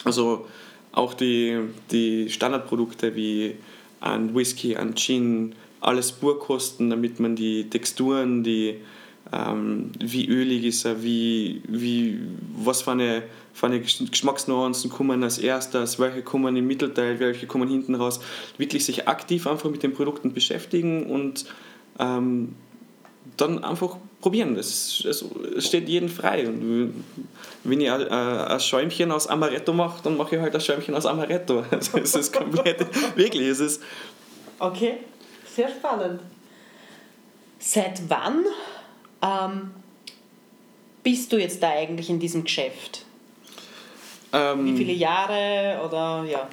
Also 0.04 0.46
auch 0.92 1.14
die, 1.14 1.58
die 1.90 2.30
Standardprodukte 2.30 3.14
wie 3.14 3.56
ein 4.00 4.34
Whisky, 4.34 4.76
ein 4.76 4.94
Gin, 4.94 5.54
alles 5.80 6.12
pur 6.12 6.38
kosten, 6.38 6.90
damit 6.90 7.20
man 7.20 7.36
die 7.36 7.68
Texturen, 7.68 8.42
die 8.42 8.76
ähm, 9.32 9.90
wie 9.98 10.28
ölig 10.28 10.64
ist 10.64 10.84
er, 10.84 11.02
wie, 11.02 11.62
wie, 11.66 12.20
was 12.56 12.82
für 12.82 12.92
eine, 12.92 13.24
für 13.52 13.66
eine 13.66 13.80
Geschmacksnuancen 13.80 14.90
kommen 14.90 15.22
als 15.24 15.38
erstes, 15.38 15.98
welche 15.98 16.22
kommen 16.22 16.56
im 16.56 16.66
Mittelteil, 16.66 17.18
welche 17.18 17.46
kommen 17.46 17.68
hinten 17.68 17.94
raus. 17.96 18.20
Wirklich 18.56 18.84
sich 18.84 19.08
aktiv 19.08 19.46
einfach 19.46 19.70
mit 19.70 19.82
den 19.82 19.94
Produkten 19.94 20.32
beschäftigen 20.32 21.06
und 21.06 21.46
ähm, 21.98 22.54
dann 23.36 23.62
einfach 23.64 23.96
probieren. 24.20 24.56
Es, 24.56 25.04
es, 25.04 25.24
steht 25.58 25.88
jedem 25.88 26.08
frei. 26.08 26.48
Und 26.48 27.04
wenn 27.64 27.80
ich 27.80 27.90
ein, 27.90 28.08
ein 28.08 28.60
Schäumchen 28.60 29.12
aus 29.12 29.26
Amaretto 29.26 29.72
mache, 29.72 30.02
dann 30.02 30.16
mache 30.16 30.36
ich 30.36 30.42
halt 30.42 30.54
ein 30.54 30.60
Schäumchen 30.60 30.94
aus 30.94 31.06
Amaretto. 31.06 31.64
Also 31.70 31.98
es 31.98 32.14
ist 32.14 32.32
komplett, 32.32 32.86
wirklich, 33.16 33.48
es 33.48 33.60
ist... 33.60 33.82
Okay, 34.58 34.98
sehr 35.54 35.68
spannend. 35.68 36.20
Seit 37.58 38.02
wann 38.08 38.44
ähm, 39.22 39.70
bist 41.02 41.32
du 41.32 41.38
jetzt 41.38 41.62
da 41.62 41.70
eigentlich 41.70 42.10
in 42.10 42.18
diesem 42.18 42.44
Geschäft? 42.44 43.04
Ähm, 44.32 44.66
Wie 44.66 44.76
viele 44.76 44.92
Jahre 44.92 45.80
oder 45.84 46.24
ja? 46.28 46.48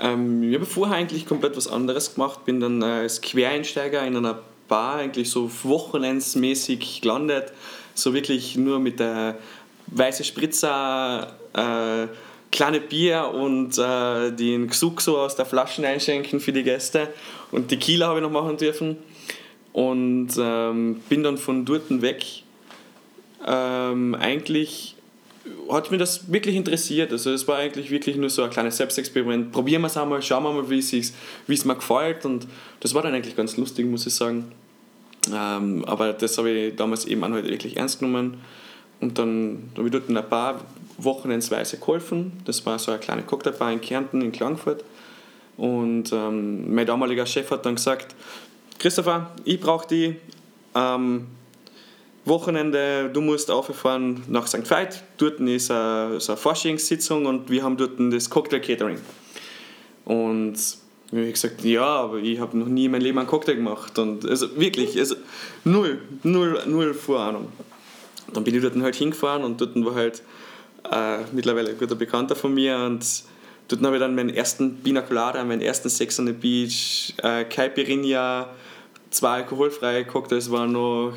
Ähm, 0.00 0.42
ich 0.42 0.54
habe 0.54 0.66
vorher 0.66 0.96
eigentlich 0.96 1.24
komplett 1.24 1.56
was 1.56 1.68
anderes 1.68 2.14
gemacht, 2.14 2.44
bin 2.44 2.60
dann 2.60 2.82
als 2.82 3.20
Quereinsteiger 3.20 4.04
in 4.04 4.16
einer 4.16 4.40
Bar 4.74 4.96
eigentlich 4.96 5.30
so 5.30 5.48
wochenendsmäßig 5.62 7.00
gelandet, 7.00 7.52
so 7.94 8.12
wirklich 8.12 8.56
nur 8.56 8.80
mit 8.80 8.98
der 8.98 9.38
weiße 9.86 10.24
Spritzer, 10.24 11.32
äh, 11.52 12.08
kleine 12.50 12.80
Bier 12.80 13.30
und 13.32 13.78
äh, 13.78 14.32
den 14.32 14.68
so 14.72 15.16
aus 15.16 15.36
der 15.36 15.46
Flasche 15.46 15.86
einschenken 15.86 16.40
für 16.40 16.52
die 16.52 16.64
Gäste 16.64 17.10
und 17.52 17.68
Tequila 17.68 18.08
habe 18.08 18.18
ich 18.18 18.24
noch 18.24 18.32
machen 18.32 18.56
dürfen 18.56 18.96
und 19.72 20.30
ähm, 20.40 21.00
bin 21.08 21.22
dann 21.22 21.38
von 21.38 21.64
dort 21.64 21.84
weg. 22.02 22.24
Ähm, 23.46 24.16
eigentlich 24.16 24.96
hat 25.70 25.92
mich 25.92 26.00
das 26.00 26.32
wirklich 26.32 26.56
interessiert. 26.56 27.12
Also 27.12 27.30
es 27.30 27.46
war 27.46 27.58
eigentlich 27.58 27.92
wirklich 27.92 28.16
nur 28.16 28.28
so 28.28 28.42
ein 28.42 28.50
kleines 28.50 28.76
Selbstexperiment. 28.78 29.52
Probieren 29.52 29.82
wir 29.82 29.86
es 29.86 29.96
einmal, 29.96 30.20
schauen 30.20 30.42
wir 30.42 30.52
mal, 30.52 30.68
wie 30.68 30.78
es 30.78 31.64
mir 31.64 31.74
gefällt. 31.76 32.24
Und 32.24 32.48
das 32.80 32.92
war 32.92 33.02
dann 33.02 33.14
eigentlich 33.14 33.36
ganz 33.36 33.56
lustig, 33.56 33.86
muss 33.86 34.04
ich 34.04 34.14
sagen. 34.14 34.50
Ähm, 35.32 35.84
aber 35.86 36.12
das 36.12 36.36
habe 36.38 36.50
ich 36.50 36.76
damals 36.76 37.04
eben 37.06 37.24
auch 37.24 37.30
halt 37.30 37.48
wirklich 37.48 37.76
ernst 37.76 38.00
genommen. 38.00 38.38
Und 39.00 39.18
dann 39.18 39.70
habe 39.76 39.86
ich 39.86 39.92
dort 39.92 40.08
ein 40.08 40.28
paar 40.28 40.60
Wochenendsweise 40.98 41.78
geholfen. 41.78 42.32
Das 42.44 42.64
war 42.66 42.78
so 42.78 42.90
eine 42.92 43.00
kleine 43.00 43.22
Cocktailbar 43.22 43.72
in 43.72 43.80
Kärnten, 43.80 44.22
in 44.22 44.32
Klagenfurt. 44.32 44.84
Und 45.56 46.12
ähm, 46.12 46.74
mein 46.74 46.86
damaliger 46.86 47.26
Chef 47.26 47.50
hat 47.50 47.64
dann 47.64 47.76
gesagt, 47.76 48.14
Christopher, 48.78 49.30
ich 49.44 49.60
brauche 49.60 49.86
die 49.86 50.16
ähm, 50.74 51.26
Wochenende, 52.24 53.10
du 53.12 53.20
musst 53.20 53.50
auffahren 53.50 54.22
nach 54.28 54.46
St. 54.46 54.68
Veit. 54.68 55.02
Dort 55.18 55.40
ist 55.40 55.70
eine, 55.70 56.20
so 56.20 56.32
eine 56.32 56.40
Forschungssitzung 56.40 57.26
und 57.26 57.50
wir 57.50 57.62
haben 57.62 57.76
dort 57.76 57.92
das 57.98 58.30
Cocktail 58.30 58.60
Catering. 58.60 58.98
Und 61.14 61.20
ich 61.20 61.26
habe 61.26 61.32
gesagt, 61.32 61.64
ja, 61.64 61.84
aber 61.84 62.18
ich 62.18 62.40
habe 62.40 62.58
noch 62.58 62.66
nie 62.66 62.86
in 62.86 62.90
meinem 62.90 63.02
Leben 63.02 63.18
einen 63.18 63.28
Cocktail 63.28 63.54
gemacht. 63.54 63.96
Und 64.00 64.28
also 64.28 64.58
wirklich, 64.58 64.98
also 64.98 65.14
null, 65.62 66.00
null, 66.24 66.60
null 66.66 66.92
Vorahnung. 66.92 67.52
Dann 68.32 68.42
bin 68.42 68.52
ich 68.52 68.62
dort 68.62 68.74
halt 68.76 68.96
hingefahren 68.96 69.44
und 69.44 69.60
dort 69.60 69.72
war 69.84 69.94
halt 69.94 70.22
äh, 70.90 71.18
mittlerweile 71.32 71.70
ein 71.70 71.78
guter 71.78 71.94
Bekannter 71.94 72.34
von 72.34 72.52
mir 72.52 72.76
und 72.78 73.04
dort 73.68 73.82
habe 73.82 73.94
ich 73.94 74.00
dann 74.00 74.16
meinen 74.16 74.30
ersten 74.30 74.82
Pina 74.82 75.04
meinen 75.44 75.60
ersten 75.60 75.88
Sex 75.88 76.18
on 76.18 76.26
the 76.26 76.32
Beach, 76.32 77.14
äh, 77.22 77.44
Caipirinha, 77.44 78.48
zwei 79.10 79.36
alkoholfreie 79.36 80.04
Cocktails 80.04 80.50
waren 80.50 80.72
noch 80.72 81.14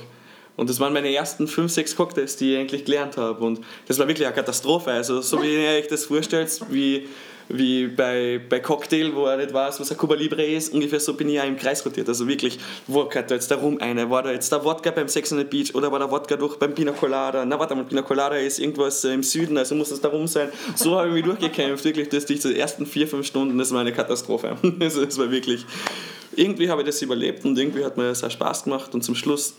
und 0.57 0.69
das 0.69 0.79
waren 0.79 0.91
meine 0.91 1.13
ersten 1.13 1.47
fünf, 1.47 1.71
sechs 1.71 1.95
Cocktails, 1.95 2.35
die 2.35 2.53
ich 2.53 2.59
eigentlich 2.59 2.85
gelernt 2.85 3.15
habe. 3.17 3.43
Und 3.43 3.61
das 3.87 3.97
war 3.99 4.07
wirklich 4.07 4.27
eine 4.27 4.35
Katastrophe. 4.35 4.91
Also, 4.91 5.21
so 5.21 5.41
wie 5.41 5.53
ihr 5.53 5.69
euch 5.79 5.87
das 5.87 6.05
vorstellt, 6.05 6.51
wie, 6.69 7.07
wie 7.49 7.87
bei, 7.87 8.39
bei 8.49 8.59
Cocktail, 8.59 9.13
wo 9.13 9.25
er 9.25 9.37
nicht 9.37 9.53
weiß, 9.53 9.79
was 9.79 9.91
ein 9.91 9.97
Cuba 9.97 10.15
Libre 10.15 10.45
ist, 10.45 10.73
ungefähr 10.73 10.99
so 10.99 11.13
bin 11.13 11.29
ich 11.29 11.39
auch 11.39 11.45
im 11.45 11.57
Kreis 11.57 11.85
rotiert. 11.85 12.07
Also 12.09 12.27
wirklich, 12.27 12.59
wo 12.87 13.05
gehört 13.05 13.31
da 13.31 13.35
jetzt 13.35 13.49
der 13.49 13.57
Rum 13.57 13.77
eine? 13.79 14.09
War 14.09 14.23
da 14.23 14.31
jetzt 14.31 14.51
der 14.51 14.63
Wodka 14.63 14.91
beim 14.91 15.07
Sex 15.07 15.31
on 15.31 15.37
the 15.37 15.43
Beach 15.43 15.73
oder 15.73 15.91
war 15.91 15.99
der 15.99 16.11
Wodka 16.11 16.35
durch 16.35 16.57
beim 16.57 16.73
Pina 16.73 16.91
Colada? 16.91 17.45
Na, 17.45 17.57
warte 17.59 17.75
mal, 17.75 17.85
Pina 17.85 18.01
Colada 18.01 18.35
ist 18.35 18.59
irgendwas 18.59 19.03
im 19.05 19.23
Süden, 19.23 19.57
also 19.57 19.75
muss 19.75 19.89
das 19.89 20.01
da 20.01 20.09
rum 20.09 20.27
sein. 20.27 20.49
So 20.75 20.97
habe 20.97 21.07
ich 21.09 21.13
mich 21.13 21.23
durchgekämpft. 21.23 21.85
Wirklich, 21.85 22.09
das 22.09 22.25
die 22.25 22.37
ersten 22.57 22.85
vier, 22.85 23.07
fünf 23.07 23.25
Stunden, 23.25 23.57
das 23.57 23.71
war 23.71 23.81
eine 23.81 23.93
Katastrophe. 23.93 24.57
Also, 24.79 25.03
es 25.03 25.17
war 25.17 25.31
wirklich. 25.31 25.65
Irgendwie 26.35 26.69
habe 26.69 26.81
ich 26.81 26.87
das 26.87 27.01
überlebt 27.01 27.43
und 27.45 27.57
irgendwie 27.57 27.83
hat 27.83 27.97
mir 27.97 28.03
das 28.03 28.23
auch 28.23 28.31
Spaß 28.31 28.65
gemacht 28.65 28.93
und 28.93 29.03
zum 29.03 29.15
Schluss 29.15 29.55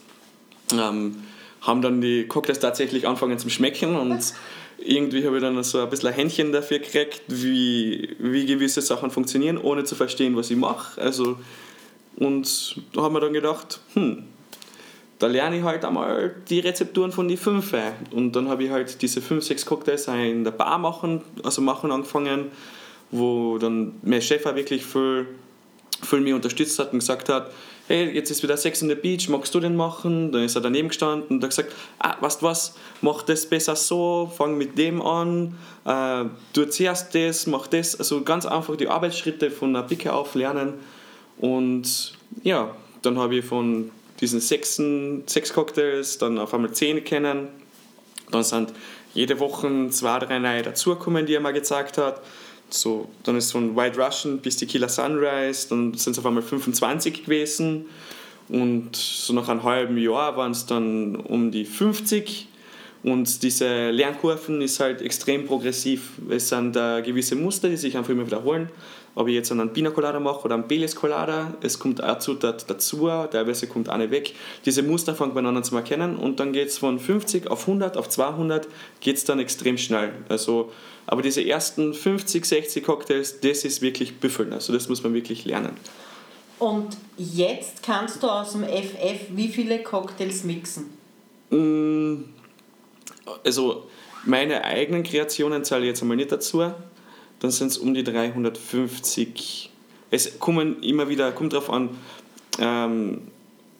ähm, 0.73 1.17
haben 1.61 1.83
dann 1.83 2.01
die 2.01 2.27
Cocktails 2.27 2.61
tatsächlich 2.61 3.07
angefangen 3.07 3.39
zu 3.39 3.51
schmecken 3.51 3.97
und 3.97 4.35
irgendwie 4.79 5.27
habe 5.27 5.37
ich 5.37 5.43
dann 5.43 5.63
so 5.65 5.81
ein 5.81 5.91
bisschen 5.91 6.09
ein 6.09 6.15
Händchen 6.15 6.53
dafür 6.53 6.79
gekriegt, 6.79 7.23
wie, 7.29 8.17
wie 8.19 8.47
gewisse 8.47 8.81
Sachen 8.81 9.11
funktionieren, 9.11 9.59
ohne 9.59 9.85
zu 9.85 9.95
verstehen, 9.95 10.37
was 10.37 10.51
ich 10.51 10.57
mache. 10.57 11.01
Also, 11.01 11.37
und 12.17 12.81
da 12.93 13.03
haben 13.03 13.15
wir 13.15 13.21
dann 13.21 13.33
gedacht, 13.33 13.81
hm, 13.95 14.25
da 15.19 15.27
lerne 15.27 15.59
ich 15.59 15.63
halt 15.65 15.85
einmal 15.85 16.35
die 16.49 16.61
Rezepturen 16.61 17.11
von 17.11 17.29
den 17.29 17.37
fünf. 17.37 17.75
Und 18.13 18.33
dann 18.37 18.49
habe 18.49 18.65
ich 18.65 18.71
halt 18.71 19.03
diese 19.03 19.21
fünf, 19.21 19.45
sechs 19.45 19.67
Cocktails 19.67 20.07
in 20.07 20.45
der 20.45 20.53
Bar 20.53 20.79
machen, 20.79 21.23
also 21.43 21.61
machen 21.61 21.91
angefangen, 21.91 22.53
wo 23.11 23.59
dann 23.59 23.95
mein 24.03 24.23
Chef 24.23 24.47
auch 24.47 24.55
wirklich 24.55 24.85
viel, 24.85 25.27
viel 26.03 26.21
mich 26.21 26.35
unterstützt 26.35 26.79
hat 26.79 26.93
und 26.93 27.01
gesagt 27.01 27.29
hat, 27.29 27.51
hey, 27.89 28.11
jetzt 28.11 28.31
ist 28.31 28.43
wieder 28.43 28.57
Sex 28.57 28.83
on 28.83 28.89
the 28.89 28.95
Beach, 28.95 29.29
magst 29.31 29.55
du 29.55 29.61
den 29.61 29.75
machen? 29.75 30.31
Dann 30.31 30.45
ist 30.45 30.55
er 30.55 30.61
daneben 30.61 30.89
gestanden 30.89 31.29
und 31.29 31.43
hat 31.43 31.51
gesagt, 31.51 31.73
ah, 31.99 32.17
weißt 32.21 32.43
du 32.43 32.47
was, 32.47 32.77
mach 33.01 33.23
das 33.23 33.47
besser 33.47 33.75
so, 33.75 34.31
fang 34.37 34.59
mit 34.59 34.77
dem 34.77 35.01
an, 35.01 35.57
äh, 35.87 36.25
du 36.53 36.67
zuerst 36.67 37.15
das, 37.15 37.47
mach 37.47 37.67
das. 37.67 37.99
Also 37.99 38.23
ganz 38.23 38.45
einfach 38.45 38.77
die 38.77 38.89
Arbeitsschritte 38.89 39.51
von 39.51 39.73
der 39.73 39.83
Picke 39.83 40.13
auf 40.13 40.35
lernen. 40.35 40.75
Und 41.39 42.13
ja, 42.43 42.75
dann 43.03 43.19
habe 43.19 43.37
ich 43.37 43.45
von 43.45 43.91
diesen 44.21 44.41
sechs, 44.41 44.81
sechs 45.27 45.53
Cocktails 45.55 46.19
dann 46.19 46.39
auf 46.39 46.53
einmal 46.53 46.73
zehn 46.73 47.03
kennen. 47.05 47.49
Dann 48.31 48.43
sind 48.45 48.75
jede 49.15 49.41
Woche 49.41 49.89
zwei, 49.91 50.19
drei 50.19 50.39
neue 50.39 50.63
dazugekommen, 50.63 51.25
die 51.25 51.35
er 51.35 51.41
mir 51.41 51.55
gezeigt 51.55 51.97
hat. 51.97 52.21
So, 52.71 53.09
dann 53.25 53.37
ist 53.37 53.53
von 53.53 53.77
White 53.77 53.99
Russian 53.99 54.39
bis 54.39 54.57
Tequila 54.57 54.89
Sunrise, 54.89 55.69
dann 55.69 55.95
sind 55.95 56.13
es 56.13 56.19
auf 56.19 56.27
einmal 56.27 56.43
25 56.43 57.25
gewesen. 57.25 57.87
Und 58.49 58.97
so 58.97 59.33
nach 59.33 59.49
einem 59.49 59.63
halben 59.63 59.99
Jahr 59.99 60.37
waren 60.37 60.53
es 60.53 60.67
dann 60.67 61.17
um 61.17 61.51
die 61.51 61.65
50. 61.65 62.49
Und 63.03 63.43
diese 63.43 63.91
Lernkurven 63.91 64.61
ist 64.61 64.81
halt 64.81 65.03
extrem 65.03 65.47
progressiv. 65.47 66.13
Es 66.29 66.49
sind 66.49 66.77
äh, 66.77 67.01
gewisse 67.03 67.37
Muster, 67.37 67.69
die 67.69 67.77
sich 67.77 67.97
einfach 67.97 68.11
immer 68.11 68.27
wiederholen. 68.27 68.71
Ob 69.15 69.29
ich 69.29 69.35
jetzt 69.35 69.51
einen 69.51 69.73
Pina 69.73 69.91
Colada 69.91 70.21
mache 70.21 70.45
oder 70.45 70.55
einen 70.55 70.69
Baileys 70.69 70.95
Colada, 70.95 71.55
es 71.61 71.79
kommt 71.79 72.01
eine 72.01 72.19
Zutat 72.19 72.69
dazu, 72.71 73.09
teilweise 73.31 73.67
kommt 73.67 73.89
eine 73.89 74.11
weg. 74.11 74.35
Diese 74.65 74.83
Muster 74.83 75.15
fangen 75.15 75.35
man 75.35 75.47
an 75.47 75.65
zu 75.65 75.75
erkennen 75.75 76.17
und 76.17 76.39
dann 76.39 76.53
geht 76.53 76.69
es 76.69 76.79
von 76.79 77.01
50 77.01 77.51
auf 77.51 77.63
100, 77.63 77.97
auf 77.97 78.09
200, 78.09 78.69
geht 79.01 79.17
es 79.17 79.25
dann 79.25 79.41
extrem 79.41 79.77
schnell. 79.77 80.13
Also 80.29 80.71
aber 81.09 81.23
diese 81.23 81.43
ersten 81.43 81.95
50, 81.95 82.45
60 82.45 82.85
Cocktails, 82.85 83.41
das 83.41 83.65
ist 83.65 83.81
wirklich 83.81 84.21
büffeln. 84.21 84.53
Also 84.53 84.75
das 84.75 84.91
muss 84.91 85.03
man 85.03 85.15
wirklich 85.15 85.47
lernen. 85.47 85.73
Und 86.59 86.99
jetzt 87.17 87.83
kannst 87.83 88.23
du 88.23 88.29
aus 88.29 88.53
dem 88.53 88.65
FF 88.65 89.29
wie 89.31 89.49
viele 89.49 89.83
Cocktails 89.83 90.45
mixen? 90.45 90.91
Mm, 91.49 92.25
also 93.45 93.89
meine 94.25 94.65
eigenen 94.65 95.03
Kreationen 95.03 95.65
zahle 95.65 95.83
ich 95.83 95.89
jetzt 95.89 96.03
einmal 96.03 96.17
nicht 96.17 96.33
dazu. 96.33 96.73
Dann 97.41 97.51
sind 97.51 97.69
es 97.69 97.79
um 97.79 97.95
die 97.95 98.05
350. 98.05 99.71
Es 100.11 100.39
kommen 100.39 100.83
immer 100.83 101.09
wieder, 101.09 101.31
kommt 101.33 101.53
darauf 101.53 101.71
an, 101.71 101.91
ähm, 102.59 103.21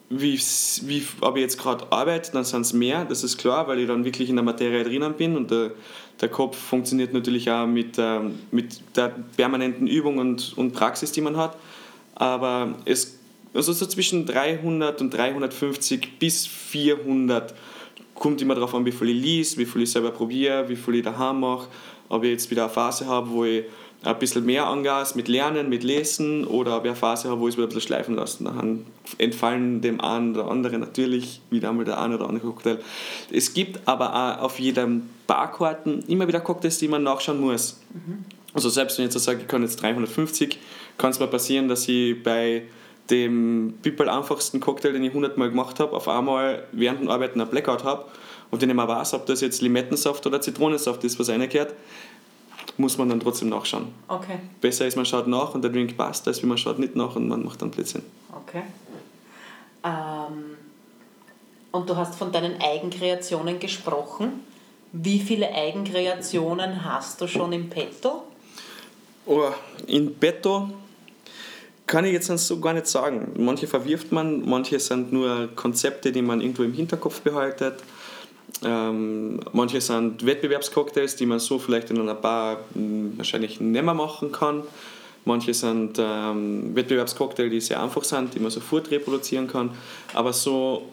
wie, 0.09 0.39
wie, 0.83 1.05
ob 1.21 1.35
ich 1.35 1.41
jetzt 1.43 1.59
gerade 1.59 1.91
arbeite, 1.91 2.31
dann 2.31 2.43
sind 2.43 2.61
es 2.61 2.73
mehr, 2.73 3.05
das 3.05 3.23
ist 3.23 3.37
klar, 3.37 3.67
weil 3.67 3.79
ich 3.79 3.87
dann 3.87 4.05
wirklich 4.05 4.29
in 4.29 4.35
der 4.35 4.45
Materie 4.45 4.83
drinnen 4.83 5.13
bin 5.13 5.37
und 5.37 5.51
der, 5.51 5.71
der 6.19 6.29
Kopf 6.29 6.57
funktioniert 6.57 7.13
natürlich 7.13 7.49
auch 7.51 7.67
mit, 7.67 7.97
ähm, 7.99 8.39
mit 8.51 8.81
der 8.95 9.13
permanenten 9.37 9.85
Übung 9.85 10.17
und, 10.17 10.57
und 10.57 10.73
Praxis, 10.73 11.11
die 11.11 11.21
man 11.21 11.37
hat. 11.37 11.57
Aber 12.15 12.75
es, 12.85 13.19
also 13.53 13.71
so 13.71 13.85
zwischen 13.85 14.25
300 14.25 14.99
und 14.99 15.13
350 15.13 16.17
bis 16.17 16.47
400 16.47 17.53
kommt 18.19 18.41
immer 18.41 18.53
darauf 18.53 18.75
an, 18.75 18.85
wie 18.85 18.91
viel 18.91 19.09
ich 19.09 19.21
lese, 19.21 19.57
wie 19.57 19.65
viel 19.65 19.81
ich 19.81 19.91
selber 19.91 20.11
probiere, 20.11 20.69
wie 20.69 20.75
viel 20.75 20.95
ich 20.95 21.03
daheim 21.03 21.39
mache. 21.39 21.67
Ob 22.09 22.23
ich 22.23 22.31
jetzt 22.31 22.51
wieder 22.51 22.63
eine 22.63 22.71
Phase 22.71 23.07
habe, 23.07 23.29
wo 23.29 23.45
ich 23.45 23.63
ein 24.03 24.17
bisschen 24.17 24.45
mehr 24.45 24.65
Angas 24.67 25.15
mit 25.15 25.27
Lernen, 25.27 25.67
mit 25.69 25.83
Lesen 25.83 26.45
oder 26.45 26.77
ob 26.77 26.85
ich 26.85 26.91
eine 26.91 26.95
Phase 26.95 27.29
habe, 27.29 27.41
wo 27.41 27.47
ich 27.47 27.53
es 27.53 27.57
wieder 27.57 27.67
ein 27.67 27.69
bisschen 27.69 27.87
schleifen 27.87 28.15
lasse. 28.15 28.43
Dann 28.43 28.85
entfallen 29.17 29.81
dem 29.81 29.99
einen 29.99 30.35
oder 30.35 30.49
anderen 30.49 30.79
natürlich 30.79 31.41
wieder 31.49 31.69
einmal 31.69 31.85
der 31.85 31.99
eine 31.99 32.15
oder 32.15 32.29
andere 32.29 32.47
Cocktail. 32.47 32.79
Es 33.31 33.53
gibt 33.53 33.87
aber 33.87 34.13
auch 34.13 34.43
auf 34.43 34.59
jedem 34.59 35.09
Barkarten 35.27 36.03
immer 36.07 36.27
wieder 36.27 36.39
Cocktails, 36.39 36.77
die 36.77 36.87
man 36.87 37.03
nachschauen 37.03 37.41
muss. 37.41 37.79
Mhm. 37.93 38.25
Also 38.53 38.69
selbst 38.69 38.97
wenn 38.97 39.05
ich 39.05 39.13
jetzt 39.13 39.23
sage, 39.23 39.41
ich 39.41 39.47
kann 39.47 39.61
jetzt 39.61 39.81
350, 39.81 40.57
kann 40.97 41.11
es 41.11 41.19
mal 41.19 41.27
passieren, 41.27 41.67
dass 41.67 41.87
ich 41.87 42.21
bei 42.23 42.63
dem 43.09 43.75
people 43.83 44.11
einfachsten 44.11 44.59
Cocktail, 44.59 44.93
den 44.93 45.03
ich 45.03 45.09
100 45.09 45.37
Mal 45.37 45.49
gemacht 45.49 45.79
habe, 45.79 45.95
auf 45.95 46.07
einmal 46.07 46.63
während 46.71 47.01
dem 47.01 47.09
Arbeiten 47.09 47.41
einen 47.41 47.49
Blackout 47.49 47.83
habe 47.83 48.05
und 48.51 48.61
den 48.61 48.69
ich 48.69 48.75
mal 48.75 48.87
weiß, 48.87 49.13
ob 49.13 49.25
das 49.25 49.41
jetzt 49.41 49.61
Limettensaft 49.61 50.25
oder 50.25 50.41
Zitronensaft 50.41 51.03
ist, 51.03 51.19
was 51.19 51.29
reingehört, 51.29 51.73
muss 52.77 52.97
man 52.97 53.09
dann 53.09 53.19
trotzdem 53.19 53.49
nachschauen. 53.49 53.87
Okay. 54.07 54.39
Besser 54.61 54.87
ist, 54.87 54.95
man 54.95 55.05
schaut 55.05 55.27
nach 55.27 55.53
und 55.53 55.61
der 55.61 55.71
Drink 55.71 55.97
passt, 55.97 56.27
als 56.27 56.41
wie 56.41 56.47
man 56.47 56.57
schaut 56.57 56.79
nicht 56.79 56.95
nach 56.95 57.15
und 57.15 57.27
man 57.27 57.43
macht 57.43 57.61
dann 57.61 57.71
Blödsinn. 57.71 58.03
Okay. 58.45 58.63
Ähm, 59.83 60.57
und 61.71 61.89
du 61.89 61.95
hast 61.95 62.15
von 62.15 62.31
deinen 62.31 62.61
Eigenkreationen 62.61 63.59
gesprochen. 63.59 64.43
Wie 64.91 65.19
viele 65.19 65.53
Eigenkreationen 65.53 66.83
hast 66.83 67.21
du 67.21 67.27
schon 67.27 67.53
im 67.53 67.69
Petto? 67.69 68.23
Oh, 69.25 69.51
in 69.85 70.15
Petto 70.15 70.69
kann 71.89 72.05
ich 72.05 72.13
jetzt 72.13 72.27
so 72.27 72.59
gar 72.59 72.73
nicht 72.73 72.85
sagen. 72.85 73.31
Manche 73.37 73.65
verwirft 73.65 74.11
man, 74.11 74.47
manche 74.47 74.79
sind 74.79 75.11
nur 75.11 75.49
Konzepte, 75.55 76.11
die 76.11 76.21
man 76.21 76.39
irgendwo 76.39 76.61
im 76.61 76.71
Hinterkopf 76.71 77.21
behaltet. 77.21 77.83
Ähm, 78.63 79.39
manche 79.53 79.81
sind 79.81 80.23
Wettbewerbscocktails, 80.23 81.15
die 81.15 81.25
man 81.25 81.39
so 81.39 81.57
vielleicht 81.57 81.89
in 81.89 81.99
einer 81.99 82.13
Bar 82.13 82.59
hm, 82.73 83.13
wahrscheinlich 83.17 83.59
nicht 83.59 83.83
mehr 83.83 83.95
machen 83.95 84.31
kann. 84.31 84.63
Manche 85.25 85.55
sind 85.55 85.97
ähm, 85.97 86.75
Wettbewerbscocktails, 86.75 87.49
die 87.49 87.59
sehr 87.59 87.81
einfach 87.81 88.03
sind, 88.03 88.35
die 88.35 88.39
man 88.39 88.51
sofort 88.51 88.91
reproduzieren 88.91 89.47
kann. 89.47 89.71
Aber 90.13 90.31
so 90.31 90.83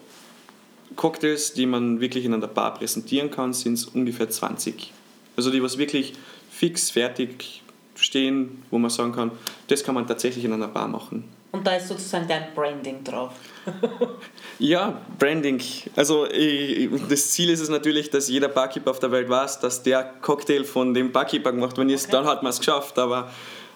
Cocktails, 0.95 1.53
die 1.53 1.67
man 1.67 2.01
wirklich 2.01 2.25
in 2.25 2.33
einer 2.33 2.47
Bar 2.47 2.73
präsentieren 2.73 3.29
kann, 3.29 3.53
sind 3.53 3.73
es 3.73 3.85
ungefähr 3.85 4.31
20. 4.31 4.91
Also 5.35 5.51
die, 5.51 5.61
was 5.61 5.77
wirklich 5.77 6.13
fix, 6.49 6.89
fertig 6.89 7.61
stehen, 7.97 8.63
wo 8.71 8.77
man 8.77 8.89
sagen 8.89 9.11
kann, 9.11 9.31
das 9.67 9.83
kann 9.83 9.95
man 9.95 10.07
tatsächlich 10.07 10.45
in 10.45 10.53
einer 10.53 10.67
Bar 10.67 10.87
machen. 10.87 11.23
Und 11.51 11.65
da 11.65 11.75
ist 11.75 11.87
sozusagen 11.87 12.27
dein 12.27 12.53
Branding 12.53 13.03
drauf. 13.03 13.33
ja, 14.59 15.01
Branding. 15.17 15.61
Also 15.95 16.27
ich, 16.27 16.89
das 17.09 17.31
Ziel 17.31 17.49
ist 17.49 17.61
es 17.61 17.69
natürlich, 17.69 18.09
dass 18.09 18.29
jeder 18.29 18.49
Barkeeper 18.49 18.91
auf 18.91 18.99
der 18.99 19.11
Welt 19.11 19.29
weiß, 19.29 19.59
dass 19.59 19.81
der 19.81 20.03
Cocktail 20.21 20.63
von 20.63 20.93
dem 20.93 21.11
Barkeeper 21.11 21.51
gemacht 21.51 21.77
ist. 21.77 22.05
Okay. 22.05 22.11
Dann 22.11 22.25
hat 22.25 22.43
man 22.43 22.51
es 22.51 22.59
geschafft. 22.59 22.99
Aber 22.99 23.31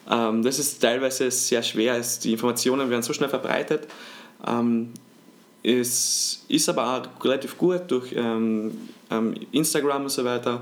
ähm, 0.10 0.44
das 0.44 0.60
ist 0.60 0.82
teilweise 0.82 1.32
sehr 1.32 1.64
schwer. 1.64 2.00
Die 2.24 2.34
Informationen 2.34 2.90
werden 2.90 3.04
so 3.04 3.14
schnell 3.14 3.30
verbreitet. 3.30 3.88
Ähm, 4.46 4.92
es 5.64 6.44
ist 6.48 6.70
aber 6.70 6.88
auch 6.88 7.24
relativ 7.24 7.58
gut 7.58 7.84
durch 7.88 8.14
ähm, 8.16 8.90
ähm 9.10 9.36
Instagram 9.52 10.04
und 10.04 10.10
so 10.10 10.26
weiter. 10.26 10.62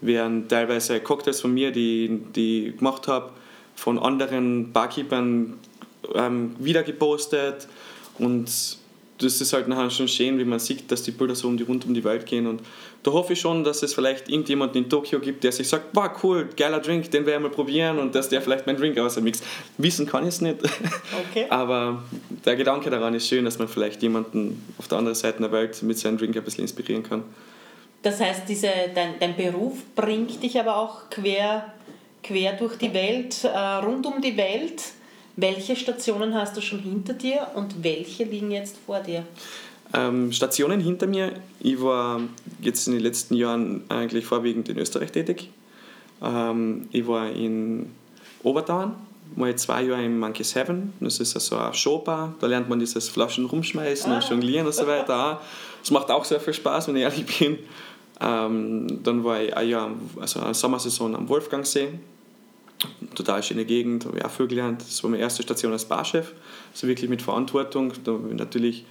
Werden 0.00 0.48
teilweise 0.48 1.00
Cocktails 1.00 1.40
von 1.40 1.52
mir, 1.52 1.70
die, 1.72 2.20
die 2.34 2.68
ich 2.68 2.76
gemacht 2.78 3.08
habe, 3.08 3.30
von 3.74 3.98
anderen 3.98 4.72
Barkeepern 4.72 5.54
ähm, 6.14 6.56
wieder 6.58 6.82
gepostet 6.82 7.68
und 8.18 8.48
das 9.20 9.40
ist 9.40 9.52
halt 9.52 9.66
nachher 9.68 9.90
schon 9.90 10.08
schön, 10.08 10.38
wie 10.38 10.44
man 10.44 10.60
sieht, 10.60 10.90
dass 10.90 11.02
die 11.02 11.10
Bilder 11.10 11.34
so 11.34 11.48
um 11.48 11.56
die, 11.56 11.64
rund 11.64 11.84
um 11.84 11.94
die 11.94 12.04
Welt 12.04 12.26
gehen 12.26 12.46
und 12.46 12.62
da 13.02 13.12
hoffe 13.12 13.32
ich 13.32 13.40
schon, 13.40 13.64
dass 13.64 13.82
es 13.82 13.94
vielleicht 13.94 14.28
irgendjemanden 14.28 14.82
in 14.82 14.90
Tokio 14.90 15.20
gibt, 15.20 15.44
der 15.44 15.52
sich 15.52 15.68
sagt, 15.68 15.86
wow, 15.92 16.10
cool, 16.22 16.48
geiler 16.56 16.80
Drink, 16.80 17.10
den 17.10 17.26
werde 17.26 17.44
ich 17.44 17.50
mal 17.50 17.54
probieren 17.54 17.98
und 17.98 18.14
dass 18.14 18.28
der 18.28 18.42
vielleicht 18.42 18.66
meinen 18.66 18.76
Drink 18.76 18.98
außermixt. 18.98 19.44
Wissen 19.78 20.06
kann 20.06 20.24
ich 20.24 20.30
es 20.30 20.40
nicht, 20.40 20.56
okay. 21.30 21.46
aber 21.50 22.02
der 22.44 22.56
Gedanke 22.56 22.90
daran 22.90 23.14
ist 23.14 23.28
schön, 23.28 23.44
dass 23.44 23.58
man 23.58 23.68
vielleicht 23.68 24.02
jemanden 24.02 24.64
auf 24.78 24.88
der 24.88 24.98
anderen 24.98 25.14
Seite 25.14 25.40
der 25.40 25.52
Welt 25.52 25.82
mit 25.82 25.98
seinem 25.98 26.18
Drink 26.18 26.36
ein 26.36 26.44
bisschen 26.44 26.62
inspirieren 26.62 27.02
kann. 27.02 27.22
Das 28.02 28.20
heißt, 28.20 28.42
diese, 28.48 28.70
dein, 28.94 29.18
dein 29.18 29.36
Beruf 29.36 29.82
bringt 29.94 30.42
dich 30.42 30.58
aber 30.58 30.76
auch 30.76 31.10
quer, 31.10 31.72
quer 32.22 32.52
durch 32.52 32.76
die 32.76 32.94
Welt, 32.94 33.44
äh, 33.44 33.48
rund 33.48 34.06
um 34.06 34.20
die 34.20 34.36
Welt 34.36 34.82
welche 35.40 35.76
Stationen 35.76 36.34
hast 36.34 36.56
du 36.56 36.60
schon 36.60 36.80
hinter 36.80 37.12
dir 37.12 37.46
und 37.54 37.84
welche 37.84 38.24
liegen 38.24 38.50
jetzt 38.50 38.76
vor 38.84 38.98
dir? 38.98 39.24
Ähm, 39.94 40.32
Stationen 40.32 40.80
hinter 40.80 41.06
mir. 41.06 41.30
Ich 41.60 41.80
war 41.80 42.20
jetzt 42.60 42.88
in 42.88 42.94
den 42.94 43.02
letzten 43.02 43.34
Jahren 43.34 43.84
eigentlich 43.88 44.26
vorwiegend 44.26 44.68
in 44.68 44.78
Österreich 44.78 45.12
tätig. 45.12 45.50
Ähm, 46.20 46.88
ich 46.90 47.06
war 47.06 47.30
in 47.30 47.92
Obertauern, 48.42 48.96
mal 49.36 49.54
zwei 49.54 49.82
Jahre 49.82 50.04
im 50.04 50.18
Monkey 50.18 50.42
Seven. 50.42 50.92
Das 50.98 51.20
ist 51.20 51.36
also 51.36 51.56
eine 51.56 51.72
Showbar. 51.72 52.34
Da 52.40 52.48
lernt 52.48 52.68
man 52.68 52.80
dieses 52.80 53.08
Flaschen 53.08 53.44
rumschmeißen 53.46 54.10
ah. 54.10 54.16
und 54.16 54.28
jonglieren 54.28 54.66
und 54.66 54.74
so 54.74 54.88
weiter. 54.88 55.40
Das 55.80 55.92
macht 55.92 56.10
auch 56.10 56.24
sehr 56.24 56.40
viel 56.40 56.52
Spaß, 56.52 56.88
wenn 56.88 56.96
ich 56.96 57.02
ehrlich 57.02 57.24
bin. 57.38 57.56
Ähm, 58.20 59.02
dann 59.02 59.24
war 59.24 59.40
ich 59.40 59.56
ein 59.56 59.68
Jahr, 59.68 59.90
also 60.20 60.40
eine 60.40 60.54
Sommersaison 60.54 61.14
am 61.14 61.28
Wolfgangsee 61.28 61.88
total 63.14 63.42
schöne 63.42 63.64
Gegend, 63.64 64.04
habe 64.06 64.18
ich 64.18 64.24
auch 64.24 64.30
viel 64.30 64.46
gelernt. 64.46 64.82
Das 64.82 65.02
war 65.02 65.10
meine 65.10 65.22
erste 65.22 65.42
Station 65.42 65.72
als 65.72 65.84
Barchef, 65.84 66.32
also 66.72 66.86
wirklich 66.86 67.10
mit 67.10 67.22
Verantwortung. 67.22 67.92
Da 68.04 68.12
habe 68.12 68.28
ich 68.30 68.36
natürlich 68.36 68.84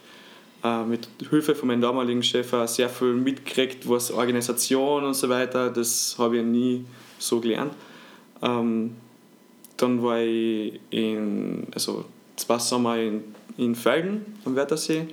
äh, 0.63 0.83
mit 0.83 1.07
Hilfe 1.29 1.55
von 1.55 1.67
meinem 1.67 1.81
damaligen 1.81 2.23
Chef 2.23 2.53
sehr 2.65 2.89
viel 2.89 3.13
mitgekriegt, 3.13 3.87
was 3.87 4.11
Organisation 4.11 5.03
und 5.03 5.13
so 5.13 5.29
weiter, 5.29 5.69
das 5.69 6.15
habe 6.17 6.37
ich 6.37 6.43
nie 6.43 6.85
so 7.19 7.39
gelernt. 7.39 7.73
Ähm, 8.41 8.95
dann 9.77 10.01
war 10.03 10.19
ich 10.19 10.79
in, 10.89 11.67
also 11.73 12.05
zwei 12.35 12.57
Sommer 12.59 12.97
in, 12.97 13.23
in 13.57 13.75
Felden 13.75 14.37
am 14.45 14.55
Wörthersee, 14.55 15.07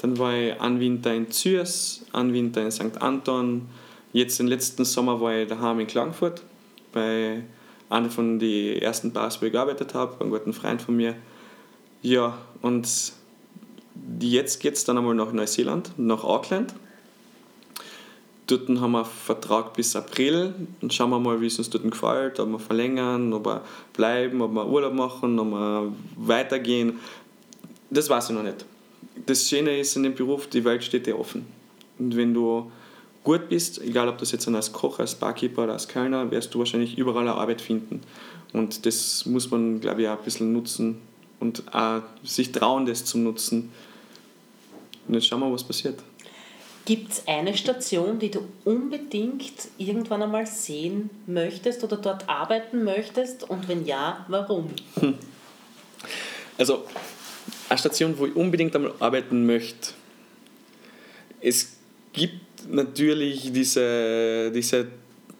dann 0.00 0.18
war 0.18 0.34
ich 0.34 0.60
einen 0.60 0.80
Winter 0.80 1.14
in 1.14 1.30
Zürs, 1.30 2.04
einen 2.12 2.32
Winter 2.32 2.62
in 2.62 2.70
St. 2.70 3.00
Anton, 3.00 3.68
jetzt 4.12 4.38
den 4.38 4.46
letzten 4.46 4.84
Sommer 4.84 5.20
war 5.20 5.34
ich 5.34 5.48
daheim 5.48 5.80
in 5.80 5.86
Klagenfurt 5.86 6.42
bei 6.92 7.42
eine 7.90 8.08
von 8.08 8.38
den 8.38 8.80
ersten 8.80 9.12
Bars, 9.12 9.42
wo 9.42 9.46
ich 9.46 9.52
gearbeitet 9.52 9.94
habe, 9.94 10.20
einem 10.20 10.30
guten 10.30 10.52
Freund 10.52 10.80
von 10.80 10.96
mir. 10.96 11.16
Ja, 12.02 12.38
und 12.62 12.88
jetzt 14.20 14.60
geht 14.60 14.74
es 14.74 14.84
dann 14.84 14.96
einmal 14.96 15.14
nach 15.14 15.32
Neuseeland, 15.32 15.92
nach 15.98 16.24
Auckland. 16.24 16.72
Dort 18.46 18.68
haben 18.68 18.92
wir 18.92 18.98
einen 18.98 19.06
Vertrag 19.06 19.74
bis 19.74 19.94
April. 19.94 20.54
Dann 20.80 20.90
schauen 20.90 21.10
wir 21.10 21.20
mal, 21.20 21.40
wie 21.40 21.46
es 21.46 21.58
uns 21.58 21.68
dort 21.68 21.88
gefällt, 21.88 22.40
ob 22.40 22.48
wir 22.48 22.58
verlängern, 22.58 23.32
ob 23.32 23.46
wir 23.46 23.62
bleiben, 23.92 24.40
ob 24.40 24.52
wir 24.52 24.66
Urlaub 24.66 24.94
machen, 24.94 25.38
ob 25.38 25.50
wir 25.50 25.92
weitergehen. 26.16 26.98
Das 27.90 28.08
weiß 28.08 28.30
ich 28.30 28.36
noch 28.36 28.42
nicht. 28.42 28.64
Das 29.26 29.48
Schöne 29.48 29.78
ist 29.78 29.96
in 29.96 30.02
dem 30.02 30.14
Beruf, 30.14 30.46
die 30.46 30.64
Welt 30.64 30.84
steht 30.84 31.06
dir 31.06 31.18
offen. 31.18 31.46
Und 31.98 32.16
wenn 32.16 32.32
du 32.32 32.70
gut 33.24 33.48
bist, 33.48 33.80
egal 33.82 34.08
ob 34.08 34.18
das 34.18 34.32
jetzt 34.32 34.48
als 34.48 34.72
Koch, 34.72 34.98
als 34.98 35.14
Barkeeper 35.14 35.64
oder 35.64 35.74
als 35.74 35.88
Kellner, 35.88 36.30
wirst 36.30 36.54
du 36.54 36.58
wahrscheinlich 36.58 36.96
überall 36.96 37.22
eine 37.28 37.34
Arbeit 37.34 37.60
finden. 37.60 38.00
Und 38.52 38.86
das 38.86 39.26
muss 39.26 39.50
man, 39.50 39.80
glaube 39.80 40.02
ich, 40.02 40.08
auch 40.08 40.18
ein 40.18 40.24
bisschen 40.24 40.52
nutzen 40.52 41.00
und 41.38 41.62
auch 41.74 42.02
sich 42.24 42.52
trauen, 42.52 42.86
das 42.86 43.04
zu 43.04 43.18
nutzen. 43.18 43.70
Und 45.06 45.14
jetzt 45.14 45.26
schauen 45.26 45.40
wir, 45.40 45.52
was 45.52 45.64
passiert. 45.64 45.98
Gibt 46.86 47.12
es 47.12 47.28
eine 47.28 47.56
Station, 47.56 48.18
die 48.18 48.30
du 48.30 48.40
unbedingt 48.64 49.68
irgendwann 49.76 50.22
einmal 50.22 50.46
sehen 50.46 51.10
möchtest 51.26 51.84
oder 51.84 51.96
dort 51.96 52.28
arbeiten 52.28 52.84
möchtest? 52.84 53.48
Und 53.48 53.68
wenn 53.68 53.86
ja, 53.86 54.24
warum? 54.28 54.70
Hm. 54.98 55.14
Also, 56.58 56.84
eine 57.70 57.78
Station, 57.78 58.18
wo 58.18 58.26
ich 58.26 58.36
unbedingt 58.36 58.74
einmal 58.74 58.92
arbeiten 58.98 59.46
möchte. 59.46 59.92
Es 61.40 61.76
gibt 62.12 62.68
natürlich 62.68 63.52
diese, 63.52 64.50
diese 64.52 64.88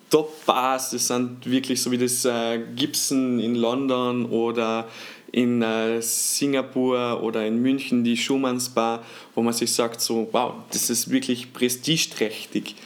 Top-Bars, 0.08 0.90
das 0.90 1.08
sind 1.08 1.44
wirklich 1.44 1.82
so 1.82 1.90
wie 1.90 1.98
das 1.98 2.24
äh, 2.24 2.60
Gibson 2.74 3.38
in 3.40 3.56
London 3.56 4.26
oder 4.26 4.88
in 5.32 5.62
äh, 5.62 6.00
Singapur 6.00 7.22
oder 7.22 7.46
in 7.46 7.60
München 7.60 8.02
die 8.04 8.16
Schumanns 8.16 8.68
Bar, 8.68 9.04
wo 9.34 9.42
man 9.42 9.52
sich 9.52 9.72
sagt, 9.72 10.00
so, 10.00 10.28
wow, 10.32 10.54
das 10.72 10.90
ist 10.90 11.10
wirklich 11.10 11.52
prestigeträchtig. 11.52 12.76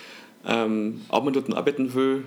Ähm, 0.46 1.02
ob 1.08 1.24
man 1.24 1.32
dort 1.32 1.54
arbeiten 1.54 1.94
will, 1.94 2.24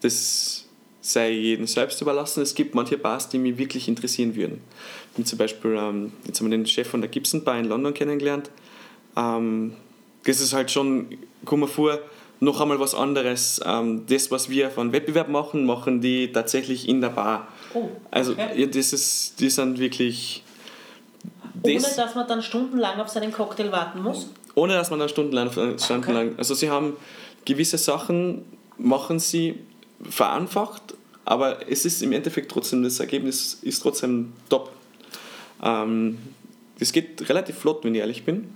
das 0.00 0.66
sei 1.00 1.30
jedem 1.30 1.66
selbst 1.66 2.00
überlassen. 2.00 2.42
Es 2.42 2.54
gibt 2.54 2.74
manche 2.74 2.98
Bars, 2.98 3.28
die 3.28 3.38
mich 3.38 3.58
wirklich 3.58 3.88
interessieren 3.88 4.36
würden. 4.36 4.60
Wie 5.20 5.24
zum 5.24 5.36
Beispiel, 5.36 5.76
ähm, 5.78 6.12
jetzt 6.24 6.40
haben 6.40 6.50
wir 6.50 6.56
den 6.56 6.64
Chef 6.66 6.88
von 6.88 7.02
der 7.02 7.10
Gibson 7.10 7.44
Bar 7.44 7.58
in 7.58 7.66
London 7.66 7.92
kennengelernt. 7.92 8.50
Ähm, 9.18 9.74
das 10.24 10.40
ist 10.40 10.54
halt 10.54 10.70
schon, 10.70 11.08
komm 11.44 11.60
mal 11.60 11.66
vor, 11.66 11.98
noch 12.40 12.58
einmal 12.58 12.80
was 12.80 12.94
anderes. 12.94 13.60
Ähm, 13.62 14.06
das, 14.08 14.30
was 14.30 14.48
wir 14.48 14.70
von 14.70 14.94
Wettbewerb 14.94 15.28
machen, 15.28 15.66
machen 15.66 16.00
die 16.00 16.32
tatsächlich 16.32 16.88
in 16.88 17.02
der 17.02 17.10
Bar. 17.10 17.48
Oh, 17.74 17.90
also, 18.10 18.32
okay. 18.32 18.40
Also 18.40 18.60
ja, 18.60 18.66
das 18.66 18.92
ist, 18.94 19.40
die 19.40 19.50
sind 19.50 19.78
wirklich. 19.78 20.42
Ohne 21.62 21.82
dass 21.82 22.14
man 22.14 22.26
dann 22.26 22.42
stundenlang 22.42 22.98
auf 22.98 23.10
seinen 23.10 23.30
Cocktail 23.30 23.70
warten 23.70 24.02
muss? 24.02 24.30
Ohne 24.54 24.72
dass 24.72 24.88
man 24.88 25.00
dann 25.00 25.10
stundenlang, 25.10 25.50
stundenlang 25.78 26.28
okay. 26.28 26.34
also 26.38 26.54
sie 26.54 26.70
haben 26.70 26.96
gewisse 27.44 27.76
Sachen, 27.76 28.46
machen 28.78 29.18
sie 29.18 29.56
vereinfacht, 30.08 30.94
aber 31.26 31.68
es 31.70 31.84
ist 31.84 32.02
im 32.02 32.12
Endeffekt 32.12 32.50
trotzdem, 32.50 32.82
das 32.82 32.98
Ergebnis 33.00 33.58
ist 33.60 33.80
trotzdem 33.80 34.32
top. 34.48 34.72
Ähm, 35.62 36.18
das 36.78 36.92
geht 36.92 37.28
relativ 37.28 37.56
flott, 37.56 37.84
wenn 37.84 37.94
ich 37.94 38.00
ehrlich 38.00 38.24
bin 38.24 38.48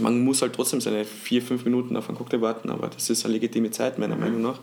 man 0.00 0.24
muss 0.24 0.42
halt 0.42 0.54
trotzdem 0.54 0.80
seine 0.80 1.04
vier, 1.04 1.42
fünf 1.42 1.64
Minuten 1.64 1.96
auf 1.96 2.08
einen 2.08 2.18
Cocktail 2.18 2.40
warten, 2.40 2.70
aber 2.70 2.88
das 2.88 3.10
ist 3.10 3.24
eine 3.24 3.34
legitime 3.34 3.70
Zeit, 3.70 3.98
meiner 3.98 4.14
mhm. 4.14 4.20
Meinung 4.20 4.42
nach. 4.42 4.60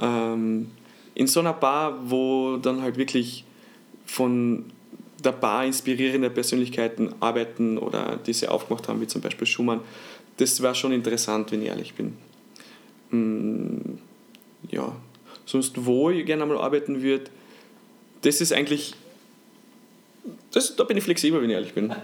Ähm, 0.00 0.70
in 1.14 1.26
so 1.26 1.40
einer 1.40 1.52
Bar, 1.52 1.98
wo 2.10 2.56
dann 2.56 2.82
halt 2.82 2.96
wirklich 2.96 3.44
von 4.06 4.64
der 5.22 5.32
Bar 5.32 5.66
inspirierende 5.66 6.30
Persönlichkeiten 6.30 7.14
arbeiten 7.20 7.78
oder 7.78 8.18
diese 8.24 8.50
aufgemacht 8.50 8.88
haben, 8.88 9.00
wie 9.00 9.06
zum 9.06 9.20
Beispiel 9.20 9.46
Schumann. 9.46 9.80
Das 10.38 10.62
war 10.62 10.74
schon 10.74 10.92
interessant, 10.92 11.52
wenn 11.52 11.62
ich 11.62 11.68
ehrlich 11.68 11.94
bin. 11.94 12.16
Mm, 13.10 13.98
ja, 14.70 14.96
sonst 15.44 15.84
wo 15.84 16.10
ich 16.10 16.24
gerne 16.24 16.44
einmal 16.44 16.58
arbeiten 16.58 17.02
würde, 17.02 17.24
das 18.22 18.40
ist 18.40 18.52
eigentlich, 18.52 18.94
das, 20.52 20.76
da 20.76 20.84
bin 20.84 20.96
ich 20.96 21.04
flexibel, 21.04 21.40
wenn 21.40 21.50
ich 21.50 21.54
ehrlich 21.54 21.74
bin. 21.74 21.94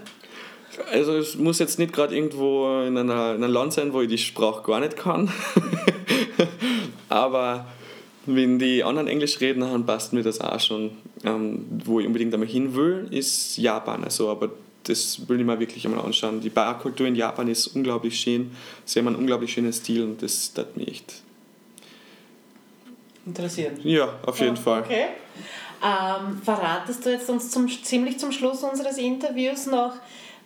Also 0.91 1.17
es 1.17 1.35
muss 1.35 1.59
jetzt 1.59 1.79
nicht 1.79 1.93
gerade 1.93 2.15
irgendwo 2.15 2.81
in, 2.81 2.97
einer, 2.97 3.35
in 3.35 3.43
einem 3.43 3.53
Land 3.53 3.73
sein, 3.73 3.93
wo 3.93 4.01
ich 4.01 4.09
die 4.09 4.17
Sprache 4.17 4.63
gar 4.63 4.79
nicht 4.79 4.95
kann. 4.95 5.31
Aber 7.09 7.67
wenn 8.25 8.59
die 8.59 8.83
anderen 8.83 9.07
Englisch 9.07 9.39
reden, 9.39 9.61
dann 9.61 9.85
passt 9.85 10.13
mir 10.13 10.21
das 10.21 10.41
auch 10.41 10.59
schon. 10.59 10.91
Ähm, 11.23 11.65
wo 11.85 11.99
ich 11.99 12.05
unbedingt 12.05 12.33
einmal 12.33 12.47
hin 12.47 12.75
will, 12.75 13.07
ist 13.09 13.57
Japan. 13.57 14.03
Also, 14.03 14.29
aber 14.29 14.51
das 14.83 15.27
will 15.27 15.39
ich 15.39 15.45
mir 15.45 15.59
wirklich 15.59 15.85
einmal 15.85 16.05
anschauen. 16.05 16.41
Die 16.41 16.49
Barkultur 16.49 17.07
in 17.07 17.15
Japan 17.15 17.47
ist 17.47 17.67
unglaublich 17.67 18.19
schön. 18.19 18.51
Sie 18.85 18.99
haben 18.99 19.07
einen 19.07 19.15
unglaublich 19.15 19.51
schönen 19.51 19.73
Stil 19.73 20.03
und 20.03 20.21
das 20.21 20.53
tut 20.53 20.77
mich 20.77 20.87
echt 20.89 21.13
interessieren. 23.25 23.79
Ja, 23.83 24.13
auf 24.25 24.39
jeden 24.39 24.57
oh, 24.57 24.61
Fall. 24.61 24.81
Okay. 24.81 25.05
Ähm, 25.83 26.41
verratest 26.43 27.05
du 27.05 27.11
jetzt 27.11 27.29
uns 27.29 27.51
zum, 27.51 27.67
ziemlich 27.67 28.19
zum 28.19 28.31
Schluss 28.31 28.63
unseres 28.63 28.97
Interviews 28.97 29.67
noch, 29.67 29.93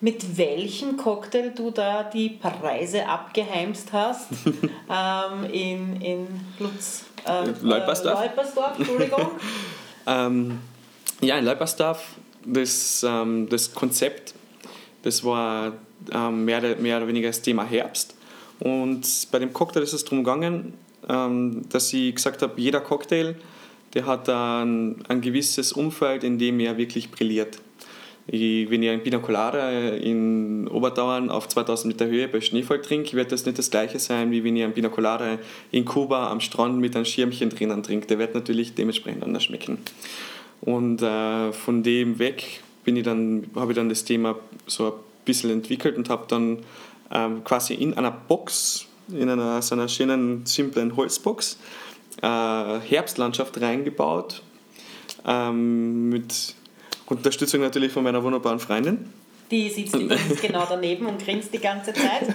mit 0.02 0.38
welchem 0.38 0.98
Cocktail 0.98 1.52
du 1.56 1.72
da 1.72 2.04
die 2.04 2.30
Preise 2.30 3.08
abgeheimst 3.08 3.94
hast 3.94 4.28
ähm, 4.90 5.44
in, 5.52 6.02
in 6.02 6.28
Lutz, 6.60 7.06
äh, 7.26 7.46
Leupersdorf. 7.62 8.20
Äh, 8.20 8.26
Leupersdorf, 8.26 8.80
Entschuldigung. 8.80 9.32
ähm, 10.08 10.60
ja, 11.22 11.38
in 11.38 11.46
Leupersdorf, 11.46 12.04
das, 12.46 13.06
ähm, 13.08 13.48
das 13.48 13.74
Konzept, 13.74 14.34
das 15.04 15.24
war 15.24 15.74
ähm, 16.12 16.46
mehr, 16.46 16.62
mehr 16.78 16.98
oder 16.98 17.08
weniger 17.08 17.30
das 17.30 17.42
Thema 17.42 17.64
Herbst. 17.64 18.16
Und 18.60 19.28
bei 19.32 19.40
dem 19.40 19.54
Cocktail 19.54 19.82
ist 19.82 19.94
es 19.94 20.04
darum 20.04 20.24
gegangen, 20.24 20.74
ähm, 21.08 21.64
dass 21.70 21.94
ich 21.94 22.16
gesagt 22.16 22.42
habe, 22.42 22.60
jeder 22.60 22.82
Cocktail, 22.82 23.36
der 23.94 24.06
hat 24.06 24.30
ein, 24.30 25.04
ein 25.08 25.22
gewisses 25.22 25.74
Umfeld, 25.74 26.24
in 26.24 26.38
dem 26.38 26.60
er 26.60 26.78
wirklich 26.78 27.12
brilliert. 27.12 27.60
Wenn 28.28 28.84
ich 28.84 28.90
ein 28.90 29.04
Pina 29.04 29.20
in 29.98 30.68
Obertauern 30.68 31.30
auf 31.30 31.50
2000 31.50 31.94
Meter 31.94 32.10
Höhe 32.10 32.28
bei 32.28 32.40
Schneefall 32.40 32.82
trinke, 32.82 33.18
wird 33.18 33.32
das 33.32 33.46
nicht 33.46 33.58
das 33.58 33.72
gleiche 33.72 34.00
sein, 34.00 34.32
wie 34.32 34.44
wenn 34.44 34.56
ich 34.56 34.64
ein 34.64 34.74
Pina 34.74 34.90
in 35.72 35.86
Kuba 35.86 36.30
am 36.30 36.40
Strand 36.40 36.80
mit 36.80 36.96
einem 36.96 37.06
Schirmchen 37.06 37.50
drinnen 37.50 37.84
trinke. 37.84 38.08
Der 38.08 38.20
wird 38.20 38.36
natürlich 38.36 38.76
dementsprechend 38.76 39.24
anders 39.24 39.44
schmecken. 39.44 39.80
Und 40.62 41.02
äh, 41.02 41.52
von 41.52 41.84
dem 41.84 42.20
weg 42.20 42.62
habe 42.86 43.00
ich 43.00 43.76
dann 43.76 43.90
das 43.90 44.06
Thema 44.06 44.36
so 44.68 44.86
ein 44.88 44.94
bisschen 45.26 45.52
entwickelt 45.52 45.98
und 45.98 46.10
habe 46.10 46.26
dann 46.28 46.60
ähm, 47.12 47.44
quasi 47.44 47.74
in 47.74 47.96
einer 47.96 48.12
Box, 48.12 48.86
in 49.12 49.30
einer 49.30 49.62
so 49.62 49.76
einer 49.76 49.88
schönen, 49.88 50.46
simplen 50.46 50.96
Holzbox, 50.96 51.58
äh, 52.22 52.80
Herbstlandschaft 52.80 53.60
reingebaut 53.62 54.42
ähm, 55.26 56.10
mit 56.10 56.56
Unterstützung 57.08 57.62
natürlich 57.62 57.92
von 57.92 58.04
meiner 58.04 58.24
wunderbaren 58.24 58.60
Freundin. 58.60 59.06
Die 59.50 59.70
sitzt 59.70 59.96
übrigens 59.96 60.42
genau 60.42 60.66
daneben 60.68 61.06
und 61.06 61.24
grinst 61.24 61.54
die 61.54 61.60
ganze 61.60 61.94
Zeit. 61.94 62.34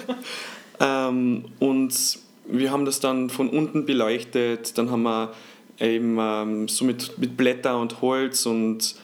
ähm, 0.80 1.46
und 1.58 2.18
wir 2.46 2.70
haben 2.70 2.84
das 2.84 3.00
dann 3.00 3.28
von 3.28 3.48
unten 3.48 3.86
beleuchtet. 3.86 4.78
Dann 4.78 4.90
haben 4.90 5.02
wir 5.02 5.32
eben 5.80 6.16
ähm, 6.20 6.68
so 6.68 6.84
mit, 6.84 7.18
mit 7.18 7.36
Blätter 7.36 7.78
und 7.78 8.00
Holz 8.00 8.46
und 8.46 8.94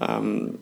ähm, 0.00 0.58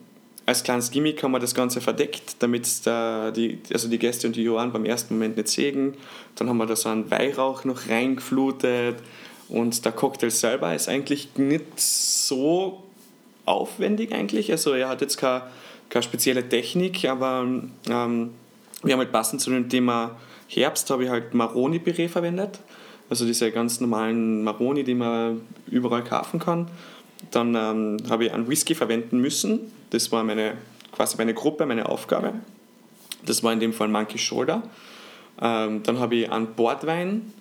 als 0.49 0.63
kleines 0.63 0.89
Gimmick 0.89 1.21
haben 1.21 1.31
wir 1.31 1.39
das 1.39 1.53
Ganze 1.53 1.79
verdeckt, 1.79 2.37
damit 2.39 2.67
da 2.85 3.29
die, 3.29 3.59
also 3.71 3.87
die 3.87 3.99
Gäste 3.99 4.25
und 4.25 4.35
die 4.35 4.41
Johann 4.41 4.71
beim 4.71 4.83
ersten 4.83 5.13
Moment 5.13 5.37
nicht 5.37 5.47
sägen. 5.47 5.93
Dann 6.35 6.49
haben 6.49 6.57
wir 6.57 6.65
da 6.65 6.75
so 6.75 6.89
einen 6.89 7.09
Weihrauch 7.11 7.65
noch 7.65 7.87
reingeflutet 7.87 8.95
und 9.47 9.85
der 9.85 9.91
Cocktail 9.91 10.31
selber 10.31 10.73
ist 10.73 10.89
eigentlich 10.89 11.29
nicht 11.37 11.79
so 11.79 12.81
aufwendig 13.45 14.11
eigentlich. 14.11 14.51
Also 14.51 14.73
er 14.73 14.89
hat 14.89 15.01
jetzt 15.01 15.17
keine, 15.17 15.43
keine 15.89 16.01
spezielle 16.01 16.49
Technik, 16.49 17.05
aber 17.05 17.41
ähm, 17.87 18.31
wir 18.81 18.93
haben 18.93 18.99
halt 18.99 19.11
passend 19.11 19.41
zu 19.41 19.51
dem 19.51 19.69
Thema 19.69 20.17
Herbst 20.47 20.89
habe 20.89 21.03
ich 21.03 21.11
halt 21.11 21.35
Maroni-Püree 21.35 22.07
verwendet. 22.07 22.59
Also 23.07 23.25
diese 23.25 23.51
ganz 23.51 23.79
normalen 23.81 24.43
Maroni, 24.43 24.83
die 24.83 24.95
man 24.95 25.41
überall 25.67 26.03
kaufen 26.03 26.39
kann. 26.39 26.69
Dann 27.29 27.53
ähm, 27.53 27.97
habe 28.09 28.25
ich 28.25 28.33
einen 28.33 28.47
Whisky 28.47 28.73
verwenden 28.73 29.19
müssen. 29.19 29.71
Das 29.89 30.11
war 30.11 30.23
meine, 30.23 30.55
quasi 30.91 31.17
meine 31.17 31.33
Gruppe, 31.33 31.65
meine 31.65 31.87
Aufgabe. 31.87 32.33
Das 33.25 33.43
war 33.43 33.53
in 33.53 33.59
dem 33.59 33.73
Fall 33.73 33.87
Monkey 33.87 34.17
Shoulder. 34.17 34.63
Ähm, 35.41 35.83
dann 35.83 35.99
habe 35.99 36.15
ich 36.15 36.31
einen 36.31 36.53
Bordwein, 36.53 37.33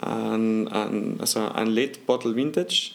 einen, 0.00 1.18
also 1.20 1.40
einen 1.40 1.70
Late 1.70 1.98
Bottle 2.06 2.36
Vintage 2.36 2.92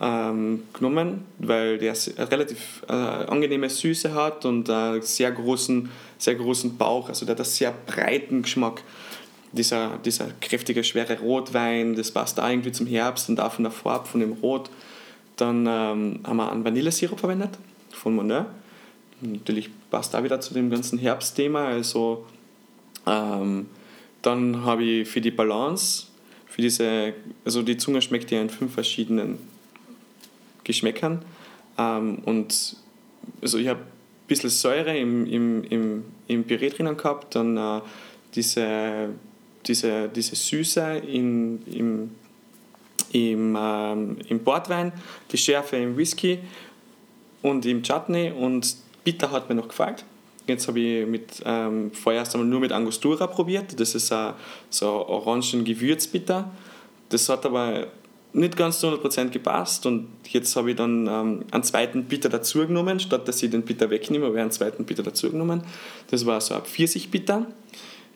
ähm, 0.00 0.64
genommen, 0.72 1.24
weil 1.38 1.78
der 1.78 1.94
relativ 2.18 2.82
äh, 2.88 2.92
angenehme 2.92 3.68
Süße 3.68 4.14
hat 4.14 4.44
und 4.44 4.68
einen 4.70 5.02
sehr 5.02 5.30
großen, 5.32 5.90
sehr 6.18 6.34
großen 6.34 6.76
Bauch. 6.76 7.08
Also 7.08 7.26
der 7.26 7.34
hat 7.34 7.40
einen 7.40 7.50
sehr 7.50 7.72
breiten 7.86 8.42
Geschmack. 8.42 8.82
Dieser, 9.52 9.98
dieser 10.04 10.26
kräftige, 10.40 10.84
schwere 10.84 11.18
Rotwein, 11.18 11.94
das 11.94 12.10
passt 12.10 12.36
da 12.36 12.50
irgendwie 12.50 12.72
zum 12.72 12.86
Herbst 12.86 13.28
und 13.28 13.40
auch 13.40 13.52
von 13.52 13.64
der 13.64 13.72
Farbe, 13.72 14.06
von 14.06 14.20
dem 14.20 14.32
Rot. 14.32 14.70
Dann 15.36 15.66
ähm, 15.66 16.20
haben 16.24 16.36
wir 16.36 16.50
einen 16.50 16.64
Vanillesirup 16.64 17.20
verwendet 17.20 17.50
von 17.96 18.14
Monet. 18.14 18.46
Natürlich 19.20 19.70
passt 19.90 20.14
da 20.14 20.22
wieder 20.22 20.40
zu 20.40 20.54
dem 20.54 20.70
ganzen 20.70 20.98
Herbstthema. 20.98 21.66
Also, 21.66 22.26
ähm, 23.06 23.66
dann 24.22 24.64
habe 24.64 24.84
ich 24.84 25.08
für 25.08 25.20
die 25.20 25.30
Balance, 25.30 26.06
für 26.46 26.62
diese, 26.62 27.14
also 27.44 27.62
die 27.62 27.76
Zunge 27.76 28.02
schmeckt 28.02 28.30
ja 28.30 28.40
in 28.40 28.50
fünf 28.50 28.74
verschiedenen 28.74 29.38
Geschmäckern. 30.64 31.22
Ähm, 31.78 32.18
und 32.24 32.76
also 33.40 33.58
ich 33.58 33.68
habe 33.68 33.80
ein 33.80 34.26
bisschen 34.26 34.50
Säure 34.50 34.96
im, 34.96 35.26
im, 35.26 35.64
im, 35.64 36.04
im 36.26 36.44
Püree 36.44 36.70
drinnen 36.70 36.96
gehabt, 36.96 37.34
dann 37.34 37.56
äh, 37.56 37.80
diese, 38.34 39.10
diese, 39.66 40.08
diese 40.08 40.36
Süße 40.36 41.02
in, 41.06 41.62
im, 41.66 42.10
im, 43.12 43.56
ähm, 43.58 44.16
im 44.28 44.40
Portwein, 44.40 44.92
die 45.30 45.38
Schärfe 45.38 45.76
im 45.76 45.96
Whisky 45.96 46.38
und 47.46 47.64
im 47.64 47.82
Chutney 47.82 48.32
und 48.32 48.76
bitter 49.04 49.30
hat 49.30 49.48
mir 49.48 49.54
noch 49.54 49.68
gefällt. 49.68 50.04
Jetzt 50.48 50.66
habe 50.66 50.80
ich 50.80 51.06
mit, 51.06 51.42
ähm, 51.44 51.92
vorerst 51.92 52.34
einmal 52.34 52.48
nur 52.48 52.60
mit 52.60 52.72
Angostura 52.72 53.28
probiert. 53.28 53.78
Das 53.78 53.94
ist 53.94 54.12
ein, 54.12 54.34
so 54.68 54.86
orangen 54.86 55.64
Gewürzbitter. 55.64 56.50
Das 57.08 57.28
hat 57.28 57.46
aber 57.46 57.86
nicht 58.32 58.56
ganz 58.56 58.80
zu 58.80 58.88
100% 58.88 59.30
gepasst 59.30 59.86
und 59.86 60.08
jetzt 60.28 60.54
habe 60.56 60.70
ich 60.70 60.76
dann 60.76 61.06
ähm, 61.06 61.44
einen 61.52 61.62
zweiten 61.62 62.04
Bitter 62.04 62.28
dazu 62.28 62.66
genommen, 62.66 62.98
statt 63.00 63.26
dass 63.28 63.42
ich 63.42 63.50
den 63.50 63.62
Bitter 63.62 63.88
wegnehme, 63.90 64.26
habe 64.26 64.34
ich 64.34 64.42
einen 64.42 64.50
zweiten 64.50 64.84
Bitter 64.84 65.04
dazu 65.04 65.30
genommen. 65.30 65.62
Das 66.10 66.26
war 66.26 66.40
so 66.40 66.54
ein 66.54 66.62
Pfirsich-Bitter. 66.62 67.46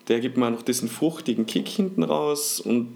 Der 0.09 0.19
gibt 0.19 0.37
mir 0.37 0.51
noch 0.51 0.61
diesen 0.61 0.89
fruchtigen 0.89 1.45
Kick 1.45 1.69
hinten 1.69 2.03
raus 2.03 2.59
und 2.59 2.89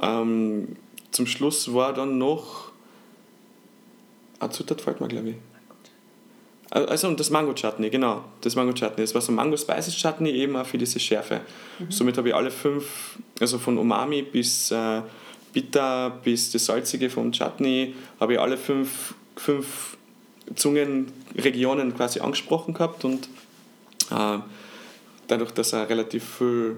ähm, 0.00 0.76
zum 1.10 1.26
Schluss 1.26 1.72
war 1.72 1.94
dann 1.94 2.18
noch 2.18 2.72
eine 4.38 4.50
Zutat 4.50 4.80
fällt 4.82 5.00
mir 5.00 5.08
glaube 5.08 5.30
ich. 5.30 5.36
Also 6.70 7.08
und 7.08 7.18
das 7.18 7.30
Mango 7.30 7.54
Chutney, 7.54 7.88
genau. 7.88 8.24
Das 8.42 8.54
Mango 8.54 8.72
Chutney. 8.72 9.02
Das 9.02 9.14
war 9.14 9.22
so 9.22 9.32
ein 9.32 9.36
Mango 9.36 9.56
Spices 9.56 9.96
Chutney 9.96 10.30
eben 10.30 10.54
auch 10.56 10.66
für 10.66 10.76
diese 10.76 11.00
Schärfe. 11.00 11.40
Mhm. 11.78 11.90
Somit 11.90 12.18
habe 12.18 12.28
ich 12.28 12.34
alle 12.34 12.50
fünf, 12.50 13.18
also 13.40 13.58
von 13.58 13.78
Umami 13.78 14.22
bis 14.22 14.70
äh, 14.70 15.00
bitter 15.52 16.10
bis 16.22 16.52
das 16.52 16.66
salzige 16.66 17.10
vom 17.10 17.32
Chutney, 17.32 17.94
habe 18.20 18.34
ich 18.34 18.40
alle 18.40 18.56
fünf, 18.56 19.14
fünf 19.36 19.96
Zungenregionen 20.54 21.94
quasi 21.96 22.20
angesprochen 22.20 22.74
gehabt 22.74 23.04
und 23.04 23.28
äh, 24.10 24.38
dadurch, 25.26 25.50
dass 25.52 25.72
er 25.72 25.88
relativ 25.88 26.24
viel, 26.38 26.76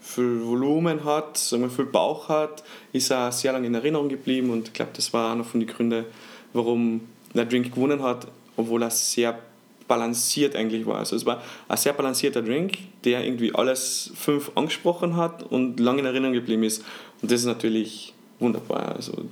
viel 0.00 0.44
Volumen 0.44 1.04
hat, 1.04 1.38
sagen 1.38 1.62
wir, 1.62 1.70
viel 1.70 1.86
Bauch 1.86 2.28
hat, 2.28 2.62
ist 2.92 3.10
er 3.10 3.32
sehr 3.32 3.52
lange 3.52 3.66
in 3.66 3.74
Erinnerung 3.74 4.08
geblieben 4.08 4.50
und 4.50 4.68
ich 4.68 4.74
glaube, 4.74 4.92
das 4.94 5.12
war 5.12 5.32
einer 5.32 5.44
von 5.44 5.60
den 5.60 5.68
Gründen, 5.68 6.04
warum 6.52 7.02
der 7.34 7.44
Drink 7.44 7.74
gewonnen 7.74 8.02
hat, 8.02 8.26
obwohl 8.58 8.82
er 8.82 8.90
sehr 8.90 9.38
balanciert 9.86 10.54
eigentlich 10.54 10.84
war. 10.84 10.98
Also 10.98 11.16
es 11.16 11.24
war 11.24 11.42
ein 11.68 11.76
sehr 11.78 11.94
balancierter 11.94 12.42
Drink, 12.42 12.76
der 13.04 13.24
irgendwie 13.24 13.54
alles 13.54 14.12
fünf 14.14 14.50
angesprochen 14.54 15.16
hat 15.16 15.44
und 15.44 15.80
lange 15.80 16.00
in 16.00 16.06
Erinnerung 16.06 16.34
geblieben 16.34 16.64
ist. 16.64 16.84
Und 17.22 17.30
das 17.30 17.40
ist 17.40 17.46
natürlich 17.46 18.12
wunderbar. 18.38 18.94
Also 18.94 19.24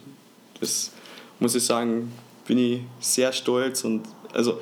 das 0.61 0.93
muss 1.41 1.55
ich 1.55 1.65
sagen, 1.65 2.13
bin 2.47 2.57
ich 2.57 2.81
sehr 3.01 3.33
stolz 3.33 3.85
und 3.85 4.07
also 4.33 4.61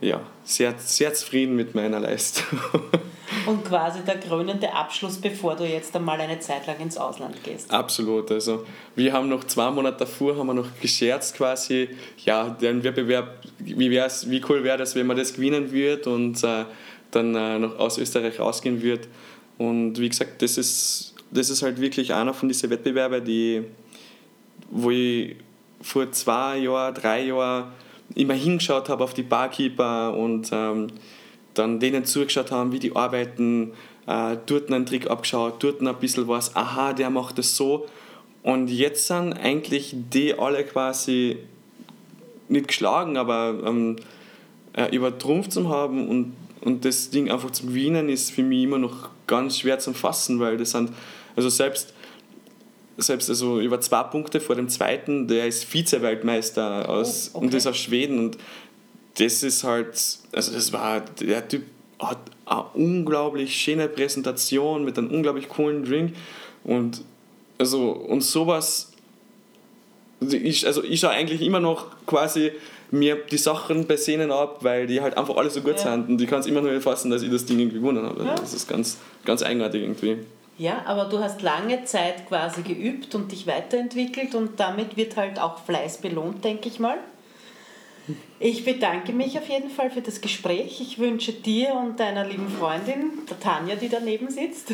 ja, 0.00 0.20
sehr, 0.44 0.74
sehr 0.78 1.12
zufrieden 1.14 1.56
mit 1.56 1.74
meiner 1.74 2.00
Leistung. 2.00 2.58
Und 3.46 3.64
quasi 3.64 4.00
der 4.00 4.20
krönende 4.20 4.72
Abschluss, 4.72 5.18
bevor 5.18 5.56
du 5.56 5.64
jetzt 5.64 5.94
einmal 5.96 6.20
eine 6.20 6.38
Zeit 6.40 6.66
lang 6.66 6.78
ins 6.80 6.96
Ausland 6.96 7.42
gehst. 7.42 7.70
Absolut. 7.70 8.30
Also 8.30 8.66
wir 8.96 9.12
haben 9.12 9.28
noch 9.28 9.44
zwei 9.44 9.70
Monate 9.70 9.98
davor 9.98 10.36
haben 10.36 10.46
wir 10.46 10.54
noch 10.54 10.68
gescherzt 10.80 11.36
quasi, 11.36 11.88
ja, 12.24 12.50
den 12.50 12.82
Wettbewerb, 12.84 13.38
wie, 13.58 13.90
wär's, 13.90 14.28
wie 14.30 14.42
cool 14.48 14.62
wäre 14.64 14.78
das, 14.78 14.94
wenn 14.94 15.06
man 15.06 15.16
das 15.16 15.34
gewinnen 15.34 15.72
würde 15.72 16.10
und 16.10 16.42
äh, 16.44 16.64
dann 17.10 17.34
äh, 17.34 17.58
noch 17.58 17.78
aus 17.78 17.98
Österreich 17.98 18.38
rausgehen 18.38 18.82
wird. 18.82 19.08
Und 19.58 19.98
wie 19.98 20.08
gesagt, 20.08 20.42
das 20.42 20.58
ist, 20.58 21.14
das 21.30 21.50
ist 21.50 21.62
halt 21.62 21.80
wirklich 21.80 22.12
einer 22.12 22.34
von 22.34 22.48
diesen 22.48 22.70
Wettbewerben, 22.70 23.24
die, 23.24 23.64
wo 24.70 24.90
ich 24.90 25.36
vor 25.80 26.10
zwei 26.12 26.58
Jahren, 26.58 26.94
drei 26.94 27.26
Jahren 27.26 27.72
immer 28.14 28.34
hingeschaut 28.34 28.88
habe 28.88 29.04
auf 29.04 29.14
die 29.14 29.22
Barkeeper 29.22 30.14
und 30.14 30.50
ähm, 30.52 30.88
dann 31.54 31.80
denen 31.80 32.04
zugeschaut 32.04 32.50
haben, 32.50 32.72
wie 32.72 32.78
die 32.78 32.94
arbeiten, 32.94 33.72
äh, 34.06 34.36
dort 34.46 34.70
einen 34.70 34.86
Trick 34.86 35.10
abgeschaut, 35.10 35.62
dort 35.62 35.80
ein 35.80 35.94
bisschen 35.96 36.28
was, 36.28 36.54
aha, 36.56 36.92
der 36.92 37.10
macht 37.10 37.38
das 37.38 37.56
so. 37.56 37.86
Und 38.42 38.68
jetzt 38.68 39.06
sind 39.06 39.32
eigentlich 39.32 39.94
die 39.94 40.38
alle 40.38 40.64
quasi 40.64 41.38
nicht 42.48 42.68
geschlagen, 42.68 43.16
aber 43.16 43.58
ähm, 43.64 43.96
äh, 44.74 44.94
übertrumpft 44.94 45.52
zu 45.52 45.68
haben 45.70 46.08
und, 46.08 46.34
und 46.60 46.84
das 46.84 47.10
Ding 47.10 47.30
einfach 47.30 47.50
zu 47.50 47.66
gewinnen, 47.66 48.08
ist 48.08 48.32
für 48.32 48.42
mich 48.42 48.64
immer 48.64 48.78
noch 48.78 49.10
ganz 49.26 49.58
schwer 49.58 49.78
zu 49.78 49.94
fassen, 49.94 50.40
weil 50.40 50.58
das 50.58 50.72
sind, 50.72 50.90
also 51.36 51.48
selbst 51.48 51.94
selbst 52.96 53.28
also 53.28 53.60
über 53.60 53.80
zwei 53.80 54.02
Punkte 54.04 54.40
vor 54.40 54.54
dem 54.54 54.68
zweiten, 54.68 55.26
der 55.26 55.46
ist 55.46 55.64
Vize-Weltmeister 55.64 56.88
aus, 56.88 57.30
oh, 57.32 57.38
okay. 57.38 57.46
und 57.46 57.54
das 57.54 57.66
aus 57.66 57.76
Schweden. 57.76 58.18
Und 58.18 58.38
das 59.18 59.42
ist 59.42 59.64
halt, 59.64 59.94
also 60.32 60.52
das 60.52 60.72
war, 60.72 61.00
der 61.00 61.46
Typ 61.48 61.62
hat 62.00 62.18
eine 62.46 62.64
unglaublich 62.74 63.54
schöne 63.54 63.88
Präsentation 63.88 64.84
mit 64.84 64.98
einem 64.98 65.10
unglaublich 65.10 65.48
coolen 65.48 65.84
Drink. 65.84 66.14
Und, 66.64 67.02
also, 67.58 67.90
und 67.90 68.22
sowas, 68.22 68.92
ich, 70.20 70.66
also 70.66 70.82
ich 70.82 71.00
schaue 71.00 71.10
eigentlich 71.10 71.42
immer 71.42 71.60
noch 71.60 71.86
quasi 72.06 72.52
mir 72.90 73.16
die 73.16 73.38
Sachen 73.38 73.86
bei 73.86 73.96
Szenen 73.96 74.30
ab, 74.30 74.58
weil 74.60 74.86
die 74.86 75.00
halt 75.00 75.16
einfach 75.16 75.36
alle 75.36 75.50
so 75.50 75.60
gut 75.60 75.76
ja. 75.76 75.92
sind 75.92 76.08
und 76.08 76.20
ich 76.20 76.28
kann 76.28 76.40
es 76.40 76.46
immer 76.46 76.60
nur 76.60 76.80
fassen, 76.80 77.10
dass 77.10 77.22
ich 77.22 77.30
das 77.30 77.44
Ding 77.44 77.72
gewonnen 77.72 78.04
habe. 78.04 78.24
Ja. 78.24 78.34
Das 78.34 78.54
ist 78.54 78.68
ganz, 78.68 78.98
ganz 79.24 79.42
eigenartig 79.42 79.82
irgendwie. 79.82 80.18
Ja, 80.56 80.82
aber 80.86 81.06
du 81.06 81.18
hast 81.18 81.42
lange 81.42 81.84
Zeit 81.84 82.28
quasi 82.28 82.62
geübt 82.62 83.14
und 83.14 83.32
dich 83.32 83.46
weiterentwickelt 83.46 84.34
und 84.36 84.60
damit 84.60 84.96
wird 84.96 85.16
halt 85.16 85.40
auch 85.40 85.64
Fleiß 85.64 85.98
belohnt, 85.98 86.44
denke 86.44 86.68
ich 86.68 86.78
mal. 86.78 86.98
Ich 88.38 88.64
bedanke 88.64 89.12
mich 89.12 89.38
auf 89.38 89.48
jeden 89.48 89.70
Fall 89.70 89.90
für 89.90 90.02
das 90.02 90.20
Gespräch. 90.20 90.80
Ich 90.80 90.98
wünsche 90.98 91.32
dir 91.32 91.74
und 91.74 91.98
deiner 91.98 92.26
lieben 92.26 92.48
Freundin, 92.48 93.12
der 93.28 93.40
Tanja, 93.40 93.76
die 93.76 93.88
daneben 93.88 94.30
sitzt, 94.30 94.72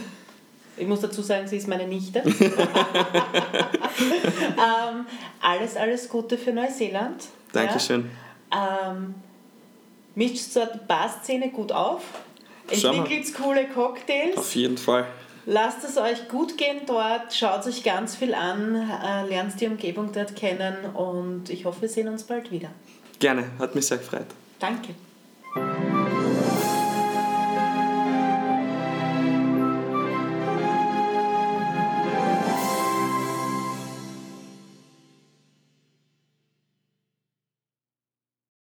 ich 0.81 0.87
muss 0.87 1.01
dazu 1.01 1.21
sagen, 1.21 1.47
sie 1.47 1.59
ist 1.59 1.69
meine 1.69 1.87
Nichte. 1.87 2.21
ähm, 2.25 2.35
alles, 5.43 5.77
alles 5.77 6.09
Gute 6.09 6.39
für 6.39 6.53
Neuseeland. 6.53 7.25
Dankeschön. 7.53 8.11
Ja. 8.51 8.93
Ähm, 8.93 9.15
mischt 10.15 10.57
dort 10.57 10.75
die 10.75 10.79
Barszene 10.89 11.51
gut 11.51 11.71
auf. 11.71 12.03
Entwickelt 12.71 13.35
coole 13.35 13.69
Cocktails. 13.69 14.39
Auf 14.39 14.55
jeden 14.55 14.79
Fall. 14.79 15.07
Lasst 15.45 15.85
es 15.85 15.99
euch 15.99 16.29
gut 16.29 16.57
gehen 16.57 16.81
dort, 16.87 17.35
schaut 17.35 17.67
euch 17.67 17.83
ganz 17.83 18.17
viel 18.17 18.33
an, 18.35 18.75
äh, 18.75 19.27
lernt 19.29 19.61
die 19.61 19.67
Umgebung 19.67 20.13
dort 20.13 20.35
kennen 20.35 20.77
und 20.95 21.51
ich 21.51 21.67
hoffe, 21.67 21.83
wir 21.83 21.89
sehen 21.89 22.09
uns 22.09 22.25
bald 22.25 22.51
wieder. 22.51 22.71
Gerne, 23.21 23.45
hat 23.59 23.75
mich 23.75 23.87
sehr 23.87 23.99
gefreut. 23.99 24.27
Danke. 24.59 24.95